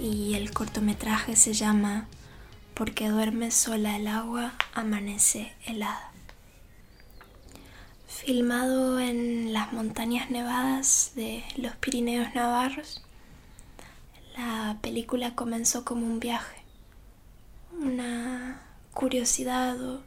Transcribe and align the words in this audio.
Y 0.00 0.34
el 0.34 0.52
cortometraje 0.52 1.36
se 1.36 1.52
llama 1.52 2.08
Porque 2.74 3.08
duerme 3.08 3.52
sola 3.52 3.96
el 3.96 4.08
agua, 4.08 4.54
amanece 4.74 5.52
helada. 5.64 6.10
Filmado 8.08 8.98
en 8.98 9.52
las 9.52 9.72
montañas 9.72 10.30
nevadas 10.30 11.12
de 11.14 11.44
los 11.56 11.76
Pirineos 11.76 12.34
Navarros, 12.34 13.02
la 14.36 14.76
película 14.82 15.36
comenzó 15.36 15.84
como 15.84 16.04
un 16.04 16.18
viaje, 16.18 16.60
una 17.80 18.60
curiosidad 18.92 19.80
o 19.80 20.02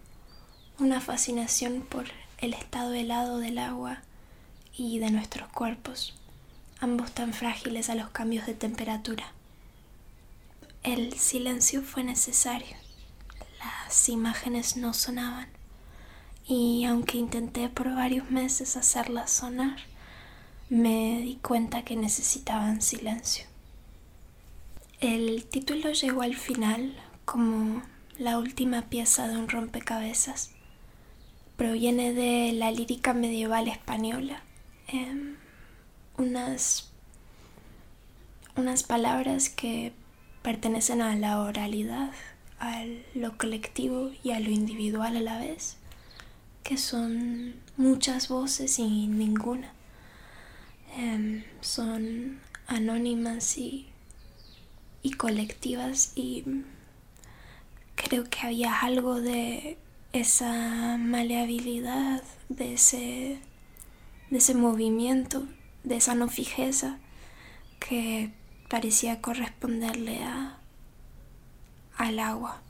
una 0.80 1.00
fascinación 1.00 1.82
por 1.82 2.06
el 2.40 2.54
estado 2.54 2.94
helado 2.94 3.38
del 3.38 3.58
agua 3.58 4.02
y 4.76 5.00
de 5.00 5.12
nuestros 5.12 5.48
cuerpos, 5.50 6.14
ambos 6.82 7.12
tan 7.14 7.34
frágiles 7.34 7.90
a 7.90 7.96
los 7.96 8.10
cambios 8.10 8.46
de 8.46 8.56
temperatura. 8.56 9.32
El 10.84 11.14
silencio 11.14 11.84
fue 11.84 12.04
necesario, 12.04 12.76
las 13.60 14.10
imágenes 14.10 14.76
no 14.76 14.94
sonaban 14.94 15.48
y 16.46 16.84
aunque 16.86 17.18
intenté 17.18 17.70
por 17.70 17.94
varios 17.94 18.30
meses 18.32 18.76
hacerlas 18.76 19.32
sonar, 19.32 19.78
me 20.70 21.22
di 21.22 21.36
cuenta 21.42 21.84
que 21.84 21.96
necesitaban 21.96 22.82
silencio. 22.82 23.46
El 25.00 25.46
título 25.46 25.92
llegó 25.92 26.24
al 26.24 26.36
final 26.36 26.96
como 27.26 27.84
la 28.18 28.38
última 28.38 28.84
pieza 28.84 29.28
de 29.28 29.38
un 29.38 29.50
rompecabezas. 29.50 30.52
Proviene 31.58 32.14
de 32.14 32.54
la 32.54 32.72
lírica 32.72 33.14
medieval 33.14 33.68
española. 33.68 34.44
Em, 34.88 35.38
unas, 36.22 36.90
unas 38.56 38.84
palabras 38.84 39.50
que 39.50 39.92
pertenecen 40.44 41.02
a 41.02 41.16
la 41.16 41.40
oralidad, 41.40 42.12
a 42.60 42.86
lo 43.16 43.38
colectivo 43.38 44.12
y 44.24 44.32
a 44.32 44.40
lo 44.40 44.52
individual 44.52 45.18
a 45.18 45.22
la 45.22 45.40
vez, 45.40 45.78
que 46.64 46.78
son 46.78 47.56
muchas 47.76 48.30
voces 48.30 48.78
y 48.78 49.08
ninguna. 49.08 49.74
Em, 50.96 51.44
son 51.62 52.40
anónimas 52.68 53.58
y, 53.58 53.88
y 55.02 55.12
colectivas 55.14 56.12
y 56.16 56.44
creo 57.96 58.26
que 58.30 58.42
había 58.42 58.80
algo 58.80 59.22
de 59.22 59.78
esa 60.14 60.98
maleabilidad, 60.98 62.22
de 62.50 62.74
ese, 62.74 63.40
de 64.30 64.38
ese 64.38 64.54
movimiento, 64.54 65.48
de 65.84 65.96
esa 65.96 66.16
no 66.16 66.28
fijeza 66.28 66.98
que 67.80 68.32
parecía 68.70 69.22
corresponderle 69.22 70.24
a, 70.24 70.60
al 71.98 72.20
agua. 72.20 72.62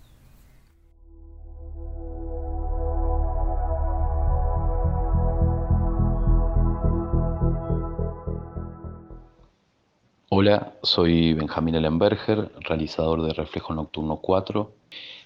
Hola, 10.33 10.75
soy 10.81 11.33
Benjamín 11.33 11.75
Ellenberger, 11.75 12.51
realizador 12.61 13.21
de 13.21 13.33
Reflejo 13.33 13.73
Nocturno 13.73 14.15
4 14.21 14.73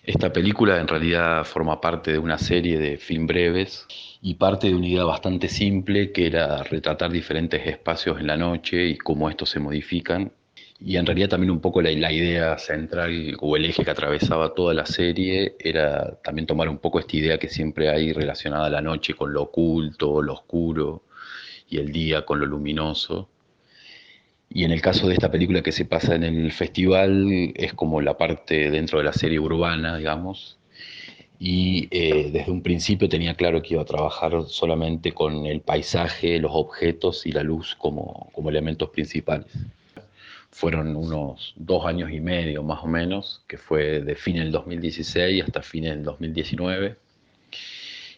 esta 0.04 0.34
película 0.34 0.80
en 0.80 0.88
realidad 0.88 1.44
forma 1.46 1.80
parte 1.80 2.12
de 2.12 2.18
una 2.18 2.40
serie 2.40 2.80
de 2.80 2.98
film 2.98 3.28
breves 3.28 3.86
y 4.22 4.34
parte 4.34 4.68
de 4.68 4.76
una 4.76 4.88
idea 4.88 5.04
bastante 5.04 5.48
simple 5.48 6.12
que 6.12 6.26
era 6.28 6.64
retratar 6.64 7.12
diferentes 7.12 7.68
espacios 7.68 8.20
en 8.20 8.28
la 8.28 8.36
noche 8.38 8.86
y 8.86 8.98
cómo 8.98 9.30
estos 9.30 9.50
se 9.50 9.60
modifican. 9.60 10.32
Y 10.80 10.98
en 10.98 11.06
realidad 11.06 11.30
también 11.30 11.52
un 11.52 11.60
poco 11.60 11.84
la, 11.84 11.92
idea 12.12 12.58
central 12.58 13.38
o 13.42 13.56
el 13.56 13.66
eje 13.66 13.84
que 13.84 13.92
atravesaba 13.92 14.56
toda 14.56 14.74
la 14.74 14.86
serie 14.88 15.56
era 15.60 16.16
también 16.24 16.48
tomar 16.48 16.68
un 16.70 16.80
poco 16.80 17.00
esta 17.00 17.16
idea 17.16 17.38
que 17.38 17.50
siempre 17.50 17.90
hay 17.90 18.12
relacionada 18.12 18.70
la 18.70 18.82
noche 18.82 19.14
con 19.14 19.34
lo 19.34 19.44
oculto, 19.44 20.22
lo 20.22 20.34
oscuro 20.34 21.04
y 21.70 21.78
el 21.78 21.92
día 21.92 22.26
con 22.26 22.40
lo 22.40 22.46
luminoso 22.46 23.30
y 24.50 24.64
en 24.64 24.72
el 24.72 24.82
caso 24.82 25.08
de 25.08 25.14
esta 25.14 25.32
película 25.32 25.62
que 25.62 25.72
se 25.72 25.86
pasa 25.86 26.16
en 26.16 26.24
el 26.24 26.52
festival, 26.52 27.52
es 27.56 27.74
como 27.74 28.02
la 28.02 28.18
parte 28.18 28.70
dentro 28.72 29.00
de 29.00 29.06
la 29.06 29.14
serie 29.14 29.40
urbana, 29.40 29.98
digamos. 29.98 30.58
Y 31.38 31.88
eh, 31.92 32.30
desde 32.32 32.52
un 32.52 32.62
principio 32.62 33.10
tenía 33.10 33.36
claro 33.36 33.62
que 33.62 33.74
iba 33.74 33.82
a 33.82 33.86
trabajar 33.86 34.44
solamente 34.48 35.12
con 35.12 35.46
el 35.46 35.62
paisaje, 35.62 36.40
los 36.40 36.52
objetos 36.54 37.26
y 37.26 37.32
la 37.32 37.44
luz 37.44 37.76
como, 37.76 38.30
como 38.34 38.50
elementos 38.50 38.90
principales. 38.90 39.48
Fueron 40.52 40.96
unos 40.96 41.54
dos 41.58 41.86
años 41.86 42.12
y 42.12 42.22
medio 42.22 42.64
más 42.64 42.82
o 42.84 42.88
menos, 42.88 43.44
que 43.48 43.58
fue 43.58 44.00
de 44.02 44.16
fin 44.16 44.38
del 44.38 44.52
2016 44.52 45.44
hasta 45.44 45.62
fin 45.62 45.84
del 45.84 46.04
2019 46.04 47.05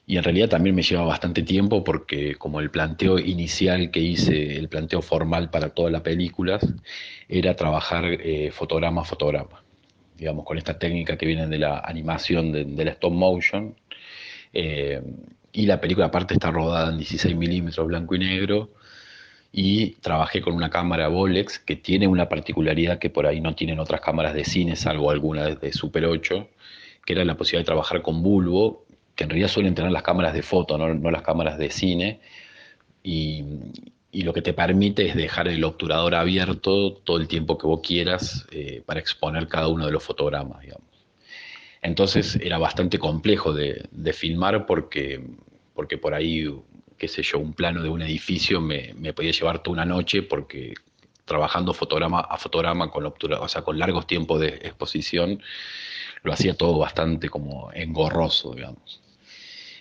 y 0.10 0.16
en 0.18 0.24
realidad 0.24 0.48
también 0.48 0.74
me 0.74 0.84
lleva 0.84 1.04
bastante 1.04 1.44
tiempo 1.44 1.84
porque 1.84 2.36
como 2.36 2.62
el 2.62 2.72
planteo 2.72 3.20
inicial 3.20 3.92
que 3.92 4.00
hice, 4.00 4.58
el 4.58 4.70
planteo 4.70 5.02
formal 5.02 5.50
para 5.50 5.70
todas 5.72 5.92
las 5.92 6.02
películas, 6.02 6.66
era 7.28 7.58
trabajar 7.58 8.06
eh, 8.06 8.50
fotograma 8.52 9.02
a 9.02 9.04
fotograma, 9.04 9.62
digamos, 10.18 10.46
con 10.46 10.58
esta 10.58 10.80
técnica 10.80 11.18
que 11.18 11.26
viene 11.26 11.46
de 11.48 11.58
la 11.58 11.80
animación 11.80 12.54
de, 12.54 12.86
la 12.86 12.92
stop 12.92 13.12
motion. 13.12 13.76
Eh, 14.54 15.02
y 15.52 15.66
la 15.66 15.82
película 15.82 16.06
aparte 16.06 16.36
está 16.36 16.52
rodada 16.52 16.90
en 16.90 16.98
16 17.00 17.36
milímetros 17.36 17.86
blanco 17.88 18.16
y 18.16 18.20
negro. 18.20 18.72
Y 19.52 19.96
trabajé 19.96 20.42
con 20.42 20.54
una 20.54 20.70
cámara 20.70 21.10
Bolex 21.10 21.60
que 21.60 21.76
tiene 21.76 22.08
una 22.08 22.30
particularidad 22.30 23.00
que 23.00 23.10
por 23.10 23.28
ahí 23.28 23.42
no 23.42 23.56
tienen 23.56 23.80
otras 23.80 24.00
cámaras 24.00 24.34
de 24.34 24.46
cine, 24.46 24.78
salvo 24.78 25.12
alguna 25.12 25.48
de 25.56 25.74
Super 25.74 26.06
8, 26.06 26.48
que 27.06 27.14
era 27.14 27.26
la 27.26 27.36
posibilidad 27.36 27.64
de 27.64 27.66
trabajar 27.66 28.02
con 28.02 28.24
bulbo 28.24 28.87
que 29.18 29.24
en 29.24 29.32
realidad 29.32 29.50
suelen 29.50 29.76
tener 29.76 29.92
las 29.92 30.04
cámaras 30.04 30.34
de 30.34 30.44
foto, 30.44 30.78
no, 30.78 31.12
las 31.12 31.24
cámaras 31.24 31.58
de 31.58 31.72
cine, 31.72 32.22
y, 33.04 33.44
lo 34.14 34.34
que 34.34 34.42
te 34.42 34.54
permite 34.54 35.08
es 35.08 35.16
dejar 35.16 35.48
el 35.48 35.64
obturador 35.64 36.16
abierto 36.16 36.94
todo 36.94 37.18
el 37.18 37.28
tiempo 37.28 37.56
que 37.58 37.68
vos 37.68 37.82
quieras 37.84 38.48
eh, 38.52 38.82
para 38.84 39.00
exponer 39.00 39.48
cada 39.48 39.68
uno 39.68 39.86
de 39.86 39.92
los 39.92 40.04
fotogramas, 40.04 40.62
digamos. 40.62 40.88
Entonces 41.84 42.36
era 42.42 42.58
bastante 42.58 42.98
complejo 42.98 43.54
de, 43.54 43.88
filmar 44.14 44.66
porque, 44.66 45.24
porque 45.76 46.00
por 46.00 46.16
ahí, 46.16 46.50
qué 46.98 47.08
sé 47.08 47.22
yo, 47.22 47.38
un 47.38 47.54
plano 47.54 47.84
de 47.84 47.90
un 47.90 48.02
edificio 48.02 48.60
me, 48.60 48.96
podía 49.14 49.32
llevar 49.32 49.62
toda 49.62 49.74
una 49.74 49.86
noche 49.86 50.24
porque 50.24 50.74
trabajando 51.24 51.74
fotograma 51.74 52.22
a 52.22 52.38
fotograma 52.38 52.90
con, 52.90 53.06
o 53.06 53.48
sea, 53.48 53.62
con 53.62 53.78
largos 53.78 54.08
tiempos 54.08 54.40
de 54.40 54.48
exposición, 54.48 55.42
lo 56.24 56.34
hacía 56.34 56.56
todo 56.56 56.80
bastante 56.80 57.30
como 57.30 57.72
engorroso, 57.72 58.56
digamos. 58.56 59.00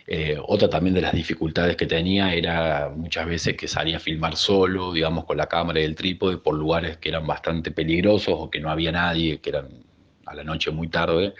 Eh, 0.09 0.39
otra 0.41 0.71
también 0.71 0.95
de 0.95 1.01
las 1.01 1.13
dificultades 1.13 1.77
que 1.77 1.87
tenía 1.87 2.33
era 2.33 2.91
muchas 2.95 3.27
veces 3.27 3.57
que 3.57 3.67
salía 3.67 3.97
a 3.97 4.01
filmar 4.01 4.37
solo, 4.37 4.93
digamos, 4.93 5.25
con 5.25 5.37
la 5.37 5.49
cámara 5.49 5.81
y 5.81 5.85
el 5.85 5.97
trípode, 5.97 6.39
por 6.39 6.55
lugares 6.55 6.97
que 6.99 7.09
eran 7.09 7.27
bastante 7.27 7.73
peligrosos 7.73 8.35
o 8.37 8.51
que 8.51 8.61
no 8.61 8.71
había 8.71 8.93
nadie, 8.93 9.41
que 9.41 9.51
eran 9.51 9.69
a 10.27 10.35
la 10.35 10.45
noche 10.45 10.71
muy 10.71 10.89
tarde. 10.89 11.35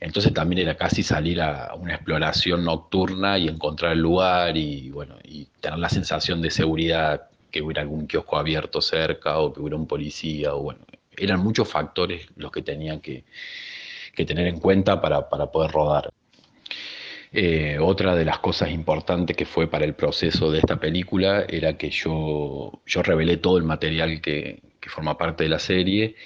Entonces 0.00 0.32
también 0.34 0.62
era 0.62 0.76
casi 0.76 1.02
salir 1.02 1.40
a 1.42 1.74
una 1.74 1.94
exploración 1.94 2.64
nocturna 2.64 3.38
y 3.38 3.48
encontrar 3.48 3.92
el 3.92 4.00
lugar 4.00 4.56
y, 4.56 4.90
bueno, 4.90 5.16
y 5.24 5.46
tener 5.60 5.78
la 5.78 5.88
sensación 5.88 6.42
de 6.42 6.50
seguridad, 6.50 7.28
que 7.50 7.62
hubiera 7.62 7.82
algún 7.82 8.06
kiosco 8.06 8.38
abierto 8.38 8.80
cerca 8.80 9.38
o 9.38 9.52
que 9.52 9.60
hubiera 9.60 9.76
un 9.76 9.86
policía, 9.86 10.54
o 10.54 10.62
bueno, 10.62 10.80
eran 11.16 11.40
muchos 11.40 11.68
factores 11.68 12.26
los 12.36 12.50
que 12.50 12.62
tenían 12.62 13.00
que, 13.00 13.24
tener 14.26 14.46
en 14.46 14.58
cuenta 14.60 15.00
para 15.00 15.28
poder 15.28 15.70
rodar. 15.72 16.10
Eh, 17.34 17.78
otra 17.80 18.14
de 18.14 18.26
las 18.26 18.40
cosas 18.40 18.70
importantes 18.70 19.34
que 19.34 19.46
fue 19.46 19.66
para 19.66 19.86
el 19.86 19.94
proceso 19.94 20.50
de 20.50 20.58
esta 20.58 20.78
película 20.78 21.46
era 21.48 21.78
que 21.78 21.88
yo, 21.90 22.82
revelé 22.86 23.38
todo 23.38 23.56
el 23.56 23.64
material 23.64 24.20
que, 24.20 24.60
forma 24.88 25.16
parte 25.16 25.44
de 25.44 25.48
la 25.48 25.60
serie 25.60 26.16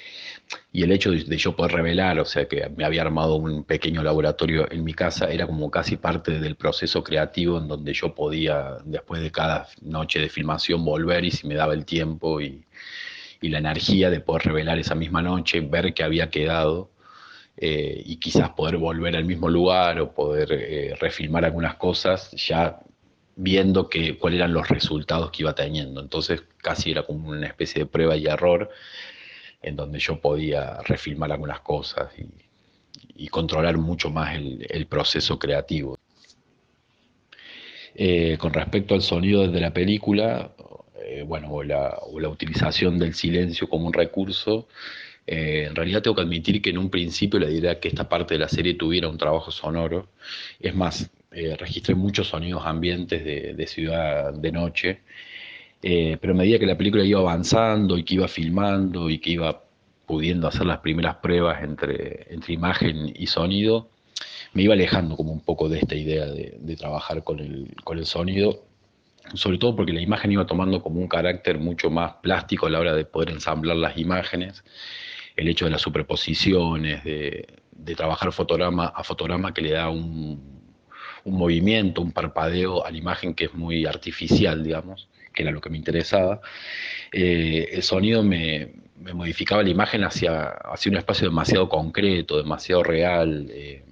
y 0.73 0.83
el 0.83 0.91
hecho 0.91 1.11
de, 1.13 1.37
yo 1.37 1.55
poder 1.55 1.73
revelar, 1.73 2.19
o 2.19 2.25
sea 2.25 2.49
que 2.49 2.69
me 2.77 2.85
había 2.85 3.03
armado 3.03 3.37
un 3.37 3.65
pequeño 3.65 4.03
laboratorio 4.03 4.71
en 4.71 4.83
mi 4.83 4.95
casa, 4.95 5.31
era 5.31 5.47
como 5.47 5.71
casi 5.71 5.97
parte 5.97 6.41
del 6.41 6.57
proceso 6.57 7.05
creativo 7.05 7.59
en 7.59 7.69
donde 7.69 7.93
yo 7.93 8.15
podía, 8.15 8.79
después 8.85 9.23
de 9.23 9.31
cada 9.31 9.69
noche 9.83 10.21
de 10.21 10.29
filmación, 10.29 10.85
volver 10.85 11.25
y 11.25 11.31
si 11.31 11.47
me 11.47 11.55
daba 11.55 11.75
el 11.75 11.85
tiempo 11.85 12.41
y, 12.41 12.65
y 13.41 13.49
la 13.49 13.59
energía 13.59 14.11
de 14.11 14.21
poder 14.21 14.47
revelar 14.47 14.79
esa 14.79 14.95
misma 14.95 15.23
noche, 15.23 15.61
ver 15.61 15.95
qué 15.95 16.03
había 16.03 16.31
quedado 16.31 16.91
eh, 17.59 18.03
y 18.05 18.17
quizás 18.17 18.51
poder 18.51 18.77
volver 18.77 19.17
al 19.17 19.25
mismo 19.25 19.49
lugar 19.49 19.99
o 20.01 20.13
poder 20.13 20.53
eh, 20.53 20.95
refilmar 21.01 21.47
algunas 21.47 21.77
cosas 21.77 22.31
ya 22.33 22.81
viendo 23.35 23.89
que, 23.89 24.19
cuáles 24.19 24.39
eran 24.41 24.53
los 24.53 24.69
resultados 24.69 25.31
que 25.31 25.43
iba 25.43 25.55
teniendo. 25.55 26.01
Entonces 26.03 26.43
casi 26.59 26.91
era 26.91 27.05
como 27.05 27.31
una 27.31 27.47
especie 27.47 27.85
de 27.85 27.87
prueba 27.87 28.15
y 28.17 28.27
error 28.27 28.71
en 29.63 29.75
donde 29.75 29.99
yo 29.99 30.21
podía 30.21 30.83
refilmar 30.83 31.33
algunas 31.33 31.61
cosas 31.61 32.11
y, 32.19 33.29
controlar 33.29 33.77
mucho 33.79 34.11
más 34.11 34.37
el, 34.37 34.87
proceso 34.87 35.39
creativo. 35.39 35.99
Eh, 37.95 38.37
con 38.39 38.53
respecto 38.53 38.95
al 38.95 39.03
sonido 39.03 39.49
de 39.49 39.61
la 39.61 39.73
película, 39.73 40.53
bueno, 41.27 41.51
o 41.51 41.63
la, 41.63 41.99
utilización 42.29 42.99
del 42.99 43.15
silencio 43.15 43.69
como 43.69 43.87
un 43.87 43.93
recurso, 43.93 44.69
eh, 45.27 45.67
en 45.69 45.75
realidad 45.75 46.03
tengo 46.03 46.17
que 46.17 46.23
admitir 46.23 46.63
que 46.63 46.71
en 46.71 46.79
un 46.79 46.91
principio 46.91 47.39
la 47.41 47.51
idea 47.51 47.81
que 47.81 47.89
esta 47.89 48.09
parte 48.09 48.35
de 48.35 48.41
la 48.41 48.49
serie 48.49 48.75
tuviera 48.75 49.09
un 49.09 49.19
trabajo 49.19 49.51
sonoro. 49.51 50.09
Es 50.61 50.75
más, 50.75 51.11
registré 51.59 51.95
muchos 51.95 52.29
sonidos 52.29 52.65
ambientes 52.65 53.25
de, 53.25 53.67
ciudad 53.67 54.33
de 54.33 54.53
noche, 54.53 55.01
pero 55.83 56.33
a 56.33 56.37
medida 56.37 56.59
que 56.59 56.65
la 56.65 56.79
película 56.79 57.05
iba 57.05 57.21
avanzando 57.21 57.99
y 57.99 58.05
que 58.05 58.15
iba 58.15 58.27
filmando 58.27 59.11
y 59.11 59.19
que 59.19 59.33
iba 59.33 59.67
pudiendo 60.07 60.49
hacer 60.49 60.65
las 60.67 60.79
primeras 60.79 61.17
pruebas 61.17 61.63
entre, 61.63 62.33
entre 62.33 62.55
imagen 62.55 63.13
y 63.15 63.27
sonido, 63.27 63.91
me 64.55 64.63
iba 64.63 64.75
alejando 64.75 65.17
como 65.17 65.33
un 65.33 65.41
poco 65.41 65.69
de 65.69 65.79
esta 65.81 65.95
idea 65.95 66.27
de, 66.27 66.77
trabajar 66.77 67.25
con 67.25 67.41
el, 67.41 67.75
con 67.85 67.99
el, 67.99 68.07
sonido, 68.07 68.65
sobre 69.35 69.59
todo 69.59 69.75
porque 69.77 69.93
la 69.93 70.01
imagen 70.01 70.33
iba 70.33 70.47
tomando 70.47 70.83
como 70.83 71.01
un 71.01 71.09
carácter 71.09 71.59
mucho 71.59 71.91
más 71.91 72.15
plástico 72.23 72.67
a 72.67 72.71
la 72.71 72.81
hora 72.81 72.95
de 72.95 73.05
poder 73.05 73.31
ensamblar 73.31 73.77
las 73.77 73.99
imágenes, 73.99 74.65
el 75.37 75.49
hecho 75.49 75.67
de 75.67 75.71
las 75.71 75.83
superposiciones, 75.83 77.05
de, 77.05 77.47
trabajar 77.97 78.33
fotograma 78.33 78.87
a 78.89 79.05
fotograma 79.05 79.55
que 79.55 79.63
le 79.63 79.71
da 79.71 79.89
un, 79.89 80.57
movimiento, 81.25 82.03
un 82.03 82.13
parpadeo 82.13 82.85
a 82.85 82.91
la 82.91 82.99
imagen 82.99 83.35
que 83.35 83.47
es 83.47 83.55
muy 83.55 83.85
artificial, 83.85 84.63
digamos, 84.63 85.09
que 85.33 85.43
era 85.43 85.51
lo 85.51 85.61
que 85.61 85.71
me 85.71 85.77
interesaba. 85.77 86.41
Eh, 87.13 87.69
el 87.73 87.83
sonido 87.83 88.23
me, 88.23 88.75
modificaba 89.13 89.63
la 89.63 89.71
imagen 89.71 90.05
hacia, 90.05 90.49
hacia, 90.49 90.91
un 90.91 90.99
espacio 90.99 91.29
demasiado 91.29 91.69
concreto, 91.69 92.37
demasiado 92.37 92.83
real. 92.83 93.49
Eh, 93.51 93.85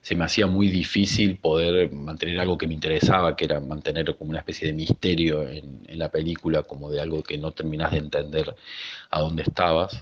se 0.00 0.14
me 0.14 0.24
hacía 0.24 0.46
muy 0.46 0.68
difícil 0.68 1.36
poder 1.36 1.92
mantener 1.92 2.40
algo 2.40 2.56
que 2.56 2.66
me 2.66 2.72
interesaba, 2.72 3.36
que 3.36 3.44
era 3.44 3.60
mantener 3.60 4.16
como 4.16 4.30
una 4.30 4.38
especie 4.38 4.68
de 4.68 4.72
misterio 4.72 5.46
en, 5.46 5.82
la 5.98 6.10
película, 6.10 6.62
como 6.62 6.90
de 6.90 7.00
algo 7.00 7.22
que 7.22 7.36
no 7.36 7.52
terminás 7.52 7.92
de 7.92 7.98
entender 7.98 8.54
a 9.10 9.20
dónde 9.20 9.42
estabas, 9.42 10.00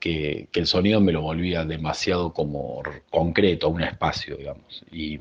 que, 0.00 0.48
el 0.52 0.66
sonido 0.66 1.00
me 1.00 1.12
lo 1.12 1.22
volvía 1.22 1.64
demasiado 1.64 2.32
como 2.32 2.82
concreto, 3.10 3.66
a 3.66 3.70
un 3.70 3.82
espacio, 3.82 4.36
digamos. 4.36 4.84
Y, 4.92 5.18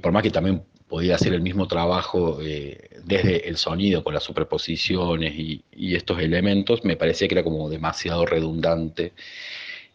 por 0.00 0.12
más 0.12 0.22
que 0.22 0.30
también 0.30 0.62
podía 0.88 1.16
hacer 1.16 1.32
el 1.32 1.42
mismo 1.42 1.66
trabajo 1.66 2.38
eh, 2.42 2.90
desde 3.04 3.48
el 3.48 3.56
sonido, 3.56 4.04
con 4.04 4.14
las 4.14 4.22
superposiciones 4.24 5.34
y, 5.36 5.62
estos 5.94 6.20
elementos, 6.20 6.84
me 6.84 6.96
parecía 6.96 7.28
que 7.28 7.34
era 7.34 7.44
como 7.44 7.68
demasiado 7.68 8.26
redundante. 8.26 9.12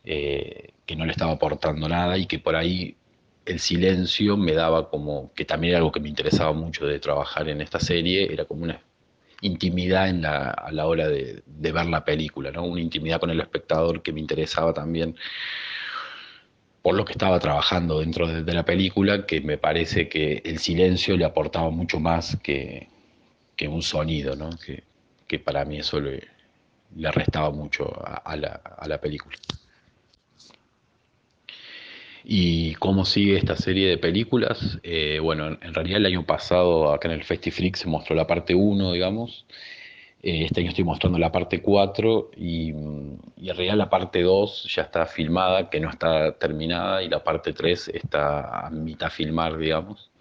Eh, 0.03 0.71
que 0.85 0.95
no 0.95 1.05
le 1.05 1.11
estaba 1.11 1.33
aportando 1.33 1.87
nada 1.87 2.17
y 2.17 2.25
que 2.25 2.39
por 2.39 2.55
ahí 2.55 2.97
el 3.45 3.59
silencio 3.59 4.37
me 4.37 4.53
daba 4.53 4.89
como, 4.89 5.31
que 5.33 5.45
también 5.45 5.71
era 5.71 5.77
algo 5.79 5.91
que 5.91 5.99
me 5.99 6.09
interesaba 6.09 6.53
mucho 6.53 6.85
de 6.85 6.99
trabajar 6.99 7.49
en 7.49 7.61
esta 7.61 7.79
serie, 7.79 8.31
era 8.31 8.45
como 8.45 8.63
una 8.63 8.81
intimidad 9.41 10.07
en 10.09 10.21
la, 10.21 10.51
a 10.51 10.71
la 10.71 10.87
hora 10.87 11.07
de, 11.07 11.43
ver 11.45 11.85
la 11.87 12.05
película, 12.05 12.51
¿no? 12.51 12.63
una 12.63 12.81
intimidad 12.81 13.19
con 13.19 13.29
el 13.31 13.41
espectador 13.41 14.01
que 14.01 14.13
me 14.13 14.19
interesaba 14.19 14.73
también 14.73 15.15
por 16.81 16.95
lo 16.95 17.05
que 17.05 17.11
estaba 17.11 17.39
trabajando 17.39 17.99
dentro 17.99 18.27
de, 18.27 18.53
la 18.53 18.65
película, 18.65 19.25
que 19.25 19.41
me 19.41 19.57
parece 19.57 20.09
que 20.09 20.41
el 20.43 20.57
silencio 20.57 21.15
le 21.15 21.25
aportaba 21.25 21.69
mucho 21.69 21.99
más 21.99 22.37
que, 22.41 22.87
un 23.69 23.83
sonido, 23.83 24.35
¿no? 24.35 24.49
que, 25.27 25.39
para 25.39 25.63
mí 25.65 25.77
eso 25.77 26.01
le, 26.01 26.27
le 26.95 27.11
restaba 27.11 27.51
mucho 27.51 27.93
a, 28.03 28.35
la, 28.35 28.59
a 28.77 28.87
la 28.87 28.99
película. 28.99 29.37
¿Y 32.23 32.75
cómo 32.75 33.05
sigue 33.05 33.37
esta 33.37 33.55
serie 33.55 33.89
de 33.89 33.97
películas? 33.97 34.79
Eh, 34.83 35.19
bueno, 35.21 35.47
en 35.47 35.73
realidad 35.73 35.97
el 35.97 36.05
año 36.05 36.25
pasado 36.25 36.93
acá 36.93 37.07
en 37.07 37.15
el 37.15 37.23
Festiflix 37.23 37.79
se 37.79 37.87
mostró 37.87 38.15
la 38.15 38.27
parte 38.27 38.53
1, 38.53 38.91
digamos. 38.93 39.45
Eh, 40.21 40.45
este 40.45 40.61
año 40.61 40.69
estoy 40.69 40.83
mostrando 40.83 41.17
la 41.17 41.31
parte 41.31 41.61
4 41.61 42.31
y, 42.37 42.69
en 42.69 43.19
realidad 43.37 43.75
la 43.75 43.89
parte 43.89 44.21
2 44.21 44.67
ya 44.75 44.83
está 44.83 45.05
filmada, 45.07 45.69
que 45.69 45.79
no 45.79 45.89
está 45.89 46.33
terminada, 46.33 47.01
y 47.03 47.09
la 47.09 47.23
parte 47.23 47.53
3 47.53 47.89
está 47.89 48.67
a 48.67 48.69
mitad 48.69 49.09
filmar, 49.09 49.57
digamos, 49.57 50.11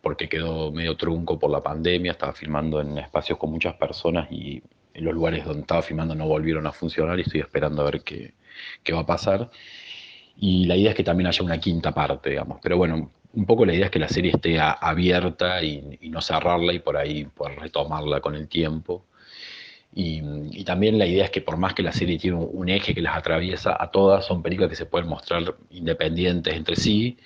porque 0.00 0.28
quedó 0.28 0.72
medio 0.72 0.96
trunco 0.96 1.38
por 1.38 1.50
la 1.50 1.62
pandemia, 1.62 2.12
estaba 2.12 2.32
filmando 2.32 2.80
en 2.80 2.98
espacios 2.98 3.38
con 3.38 3.50
muchas 3.50 3.74
personas 3.74 4.30
y 4.32 4.62
en 4.94 5.04
los 5.04 5.14
lugares 5.14 5.44
donde 5.44 5.60
estaba 5.62 5.82
filmando 5.82 6.14
no 6.14 6.26
volvieron 6.26 6.66
a 6.66 6.72
funcionar 6.72 7.18
y 7.18 7.22
estoy 7.22 7.40
esperando 7.40 7.82
a 7.82 7.86
ver 7.86 8.02
qué, 8.02 8.34
qué 8.82 8.92
va 8.92 9.00
a 9.00 9.06
pasar 9.06 9.50
y 10.36 10.64
la 10.66 10.76
idea 10.76 10.90
es 10.90 10.96
que 10.96 11.04
también 11.04 11.28
haya 11.28 11.44
una 11.44 11.58
quinta 11.58 11.92
parte, 11.92 12.30
digamos. 12.30 12.58
Pero 12.62 12.76
bueno, 12.76 13.10
un 13.34 13.46
poco 13.46 13.64
la 13.64 13.74
idea 13.74 13.86
es 13.86 13.90
que 13.90 13.98
la 13.98 14.08
serie 14.08 14.32
esté 14.32 14.58
abierta 14.60 15.62
y, 15.62 15.98
no 16.10 16.20
cerrarla 16.20 16.72
y 16.72 16.78
por 16.78 16.96
ahí 16.96 17.24
poder 17.24 17.58
retomarla 17.58 18.20
con 18.20 18.34
el 18.34 18.48
tiempo. 18.48 19.04
Y, 19.94 20.64
también 20.64 20.98
la 20.98 21.06
idea 21.06 21.24
es 21.24 21.30
que 21.30 21.42
por 21.42 21.56
más 21.56 21.74
que 21.74 21.82
la 21.82 21.92
serie 21.92 22.18
tiene 22.18 22.38
un, 22.38 22.68
eje 22.68 22.94
que 22.94 23.02
las 23.02 23.16
atraviesa 23.16 23.76
a 23.78 23.90
todas, 23.90 24.24
son 24.24 24.42
películas 24.42 24.70
que 24.70 24.76
se 24.76 24.86
pueden 24.86 25.08
mostrar 25.08 25.54
independientes 25.70 26.54
entre 26.54 26.76
sí 26.76 27.18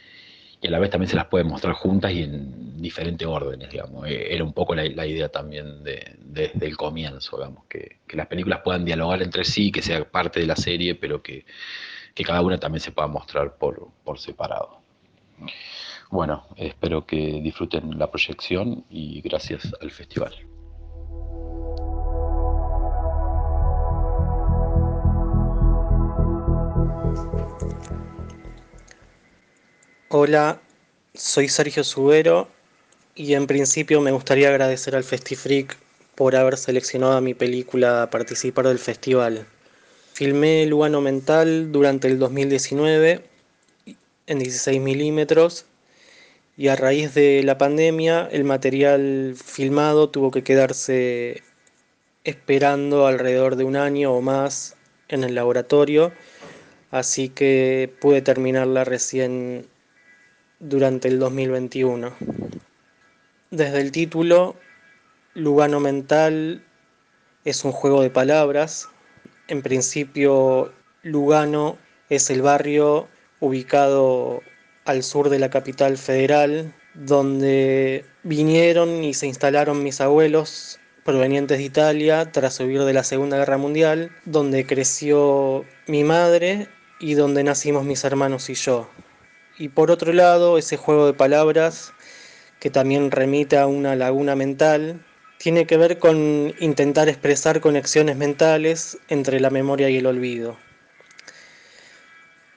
y 0.60 0.66
a 0.68 0.70
la 0.70 0.78
vez 0.78 0.90
también 0.90 1.10
se 1.10 1.16
las 1.16 1.26
pueden 1.26 1.48
mostrar 1.48 1.74
juntas 1.74 2.12
y 2.12 2.22
en 2.22 2.80
diferentes 2.80 3.26
órdenes, 3.26 3.70
digamos. 3.70 4.08
Eh, 4.08 4.34
era 4.34 4.42
un 4.42 4.52
poco 4.52 4.74
la, 4.74 5.06
idea 5.06 5.28
también 5.28 5.84
desde 5.84 6.66
el 6.66 6.76
comienzo, 6.76 7.36
digamos, 7.36 7.64
que 7.68 7.98
las 8.10 8.26
películas 8.26 8.60
puedan 8.64 8.84
dialogar 8.84 9.22
entre 9.22 9.44
sí, 9.44 9.70
que 9.70 9.82
sea 9.82 10.04
parte 10.04 10.40
de 10.40 10.46
la 10.46 10.56
serie, 10.56 10.94
pero 10.94 11.22
que 11.22 11.44
que 12.16 12.24
cada 12.24 12.40
una 12.40 12.58
también 12.58 12.80
se 12.80 12.92
pueda 12.92 13.06
mostrar 13.06 13.58
por, 13.58 13.92
separado. 14.18 14.80
Bueno, 16.10 16.46
espero 16.56 17.06
que 17.06 17.16
disfruten 17.42 17.98
la 17.98 18.10
proyección 18.10 18.86
y 18.88 19.20
gracias 19.20 19.70
al 19.82 19.90
festival. 19.90 20.34
Hola, 30.08 30.62
soy 31.12 31.48
Sergio 31.48 31.84
Subero 31.84 32.48
y 33.14 33.34
en 33.34 33.46
principio 33.46 34.00
me 34.00 34.12
gustaría 34.12 34.48
agradecer 34.48 34.96
al 34.96 35.04
FestiFreak 35.04 35.76
por 36.14 36.34
haber 36.34 36.56
seleccionado 36.56 37.18
a 37.18 37.20
mi 37.20 37.34
película 37.34 38.04
a 38.04 38.10
participar 38.10 38.68
del 38.68 38.78
festival. 38.78 39.46
Filmé 40.16 40.64
Lugano 40.64 41.02
Mental 41.02 41.70
durante 41.72 42.08
el 42.08 42.18
2019 42.18 43.22
en 44.26 44.38
16 44.38 44.80
milímetros 44.80 45.66
y 46.56 46.68
a 46.68 46.74
raíz 46.74 47.12
de 47.12 47.42
la 47.42 47.58
pandemia 47.58 48.26
el 48.32 48.44
material 48.44 49.34
filmado 49.36 50.08
tuvo 50.08 50.30
que 50.30 50.42
quedarse 50.42 51.42
esperando 52.24 53.06
alrededor 53.06 53.56
de 53.56 53.64
un 53.64 53.76
año 53.76 54.10
o 54.10 54.22
más 54.22 54.78
en 55.08 55.22
el 55.22 55.34
laboratorio, 55.34 56.12
así 56.90 57.28
que 57.28 57.92
pude 58.00 58.22
terminarla 58.22 58.84
recién 58.84 59.66
durante 60.60 61.08
el 61.08 61.18
2021. 61.18 62.14
Desde 63.50 63.82
el 63.82 63.92
título, 63.92 64.56
Lugano 65.34 65.78
Mental 65.78 66.64
es 67.44 67.66
un 67.66 67.72
juego 67.72 68.00
de 68.00 68.08
palabras 68.08 68.88
en 69.48 69.62
principio, 69.62 70.72
Lugano 71.02 71.78
es 72.08 72.30
el 72.30 72.42
barrio 72.42 73.08
ubicado 73.40 74.42
al 74.84 75.02
sur 75.02 75.28
de 75.28 75.38
la 75.38 75.50
capital 75.50 75.98
federal, 75.98 76.72
donde 76.94 78.04
vinieron 78.22 79.04
y 79.04 79.14
se 79.14 79.26
instalaron 79.26 79.82
mis 79.82 80.00
abuelos 80.00 80.78
provenientes 81.04 81.58
de 81.58 81.64
Italia 81.64 82.32
tras 82.32 82.58
huir 82.60 82.82
de 82.82 82.92
la 82.92 83.04
Segunda 83.04 83.36
Guerra 83.36 83.58
Mundial, 83.58 84.10
donde 84.24 84.66
creció 84.66 85.64
mi 85.86 86.02
madre 86.02 86.68
y 86.98 87.14
donde 87.14 87.44
nacimos 87.44 87.84
mis 87.84 88.02
hermanos 88.04 88.50
y 88.50 88.54
yo. 88.54 88.88
Y 89.58 89.68
por 89.68 89.90
otro 89.90 90.12
lado, 90.12 90.58
ese 90.58 90.76
juego 90.76 91.06
de 91.06 91.14
palabras 91.14 91.92
que 92.60 92.70
también 92.70 93.10
remite 93.10 93.58
a 93.58 93.66
una 93.66 93.94
laguna 93.96 94.34
mental, 94.34 95.04
tiene 95.38 95.66
que 95.66 95.76
ver 95.76 95.98
con 95.98 96.54
intentar 96.60 97.08
expresar 97.08 97.60
conexiones 97.60 98.16
mentales 98.16 98.98
entre 99.08 99.40
la 99.40 99.50
memoria 99.50 99.90
y 99.90 99.96
el 99.98 100.06
olvido. 100.06 100.56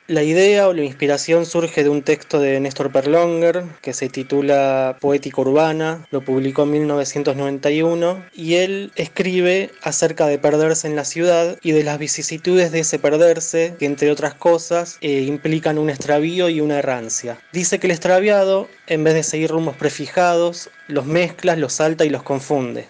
La 0.09 0.23
idea 0.23 0.67
o 0.67 0.73
la 0.73 0.81
inspiración 0.81 1.45
surge 1.45 1.83
de 1.83 1.89
un 1.89 2.01
texto 2.01 2.39
de 2.39 2.59
Néstor 2.59 2.91
Perlonger 2.91 3.63
que 3.79 3.93
se 3.93 4.09
titula 4.09 4.97
Poética 4.99 5.41
Urbana, 5.41 6.07
lo 6.09 6.25
publicó 6.25 6.63
en 6.63 6.71
1991 6.71 8.25
y 8.33 8.55
él 8.55 8.91
escribe 8.95 9.69
acerca 9.83 10.25
de 10.25 10.39
perderse 10.39 10.87
en 10.87 10.95
la 10.95 11.05
ciudad 11.05 11.59
y 11.61 11.73
de 11.73 11.83
las 11.83 11.99
vicisitudes 11.99 12.71
de 12.71 12.79
ese 12.79 12.97
perderse 12.97 13.75
que 13.77 13.85
entre 13.85 14.09
otras 14.09 14.33
cosas 14.33 14.97
eh, 15.01 15.21
implican 15.27 15.77
un 15.77 15.91
extravío 15.91 16.49
y 16.49 16.59
una 16.59 16.79
errancia. 16.79 17.39
Dice 17.53 17.77
que 17.77 17.85
el 17.85 17.91
extraviado, 17.91 18.67
en 18.87 19.03
vez 19.03 19.13
de 19.13 19.21
seguir 19.21 19.51
rumbos 19.51 19.77
prefijados, 19.77 20.71
los 20.87 21.05
mezcla, 21.05 21.55
los 21.55 21.73
salta 21.73 22.03
y 22.03 22.09
los 22.09 22.23
confunde 22.23 22.87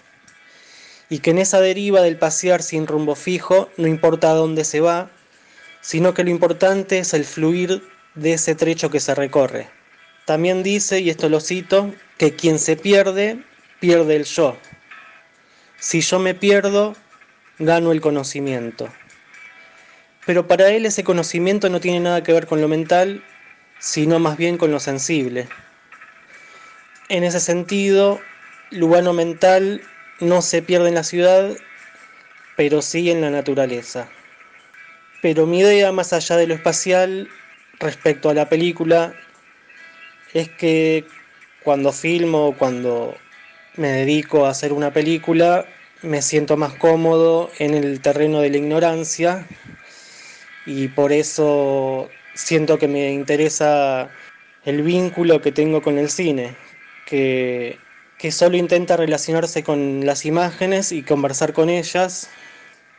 y 1.09 1.19
que 1.19 1.31
en 1.31 1.39
esa 1.39 1.59
deriva 1.59 2.01
del 2.01 2.17
pasear 2.17 2.61
sin 2.61 2.85
rumbo 2.87 3.15
fijo, 3.15 3.67
no 3.77 3.87
importa 3.87 4.29
a 4.29 4.35
dónde 4.35 4.63
se 4.63 4.79
va, 4.79 5.09
sino 5.81 6.13
que 6.13 6.23
lo 6.23 6.29
importante 6.29 6.99
es 6.99 7.13
el 7.13 7.25
fluir 7.25 7.81
de 8.15 8.33
ese 8.33 8.55
trecho 8.55 8.89
que 8.89 8.99
se 8.99 9.15
recorre. 9.15 9.69
También 10.25 10.63
dice, 10.63 10.99
y 10.99 11.09
esto 11.09 11.29
lo 11.29 11.39
cito, 11.39 11.93
que 12.17 12.35
quien 12.35 12.59
se 12.59 12.75
pierde, 12.75 13.43
pierde 13.79 14.15
el 14.15 14.25
yo. 14.25 14.57
Si 15.79 16.01
yo 16.01 16.19
me 16.19 16.33
pierdo, 16.35 16.95
gano 17.57 17.91
el 17.91 18.01
conocimiento. 18.01 18.89
Pero 20.25 20.47
para 20.47 20.69
él 20.69 20.85
ese 20.85 21.03
conocimiento 21.03 21.69
no 21.69 21.79
tiene 21.79 21.99
nada 22.01 22.21
que 22.21 22.33
ver 22.33 22.45
con 22.45 22.61
lo 22.61 22.67
mental, 22.67 23.23
sino 23.79 24.19
más 24.19 24.37
bien 24.37 24.57
con 24.57 24.71
lo 24.71 24.79
sensible. 24.79 25.47
En 27.07 27.23
ese 27.23 27.39
sentido, 27.39 28.19
Lugano 28.69 29.13
mental 29.13 29.81
no 30.19 30.41
se 30.41 30.61
pierde 30.61 30.89
en 30.89 30.95
la 30.95 31.03
ciudad, 31.03 31.57
pero 32.55 32.81
sí 32.81 33.09
en 33.09 33.21
la 33.21 33.31
naturaleza. 33.31 34.09
Pero 35.21 35.45
mi 35.45 35.59
idea, 35.59 35.91
más 35.91 36.13
allá 36.13 36.37
de 36.37 36.47
lo 36.47 36.53
espacial, 36.53 37.27
respecto 37.79 38.29
a 38.29 38.33
la 38.33 38.47
película, 38.47 39.13
es 40.33 40.49
que 40.49 41.05
cuando 41.63 41.91
filmo, 41.91 42.55
cuando 42.57 43.15
me 43.75 43.89
dedico 43.89 44.45
a 44.45 44.51
hacer 44.51 44.71
una 44.71 44.91
película, 44.91 45.65
me 46.01 46.21
siento 46.21 46.55
más 46.55 46.73
cómodo 46.75 47.51
en 47.59 47.73
el 47.73 48.01
terreno 48.01 48.39
de 48.39 48.49
la 48.49 48.57
ignorancia 48.57 49.45
y 50.65 50.87
por 50.87 51.11
eso 51.11 52.09
siento 52.33 52.77
que 52.77 52.87
me 52.87 53.11
interesa 53.11 54.09
el 54.63 54.81
vínculo 54.81 55.41
que 55.41 55.51
tengo 55.51 55.81
con 55.81 55.97
el 55.97 56.09
cine, 56.09 56.55
que, 57.05 57.77
que 58.17 58.31
solo 58.31 58.55
intenta 58.55 58.95
relacionarse 58.95 59.63
con 59.63 60.05
las 60.05 60.25
imágenes 60.25 60.93
y 60.93 61.03
conversar 61.03 61.51
con 61.53 61.69
ellas, 61.69 62.29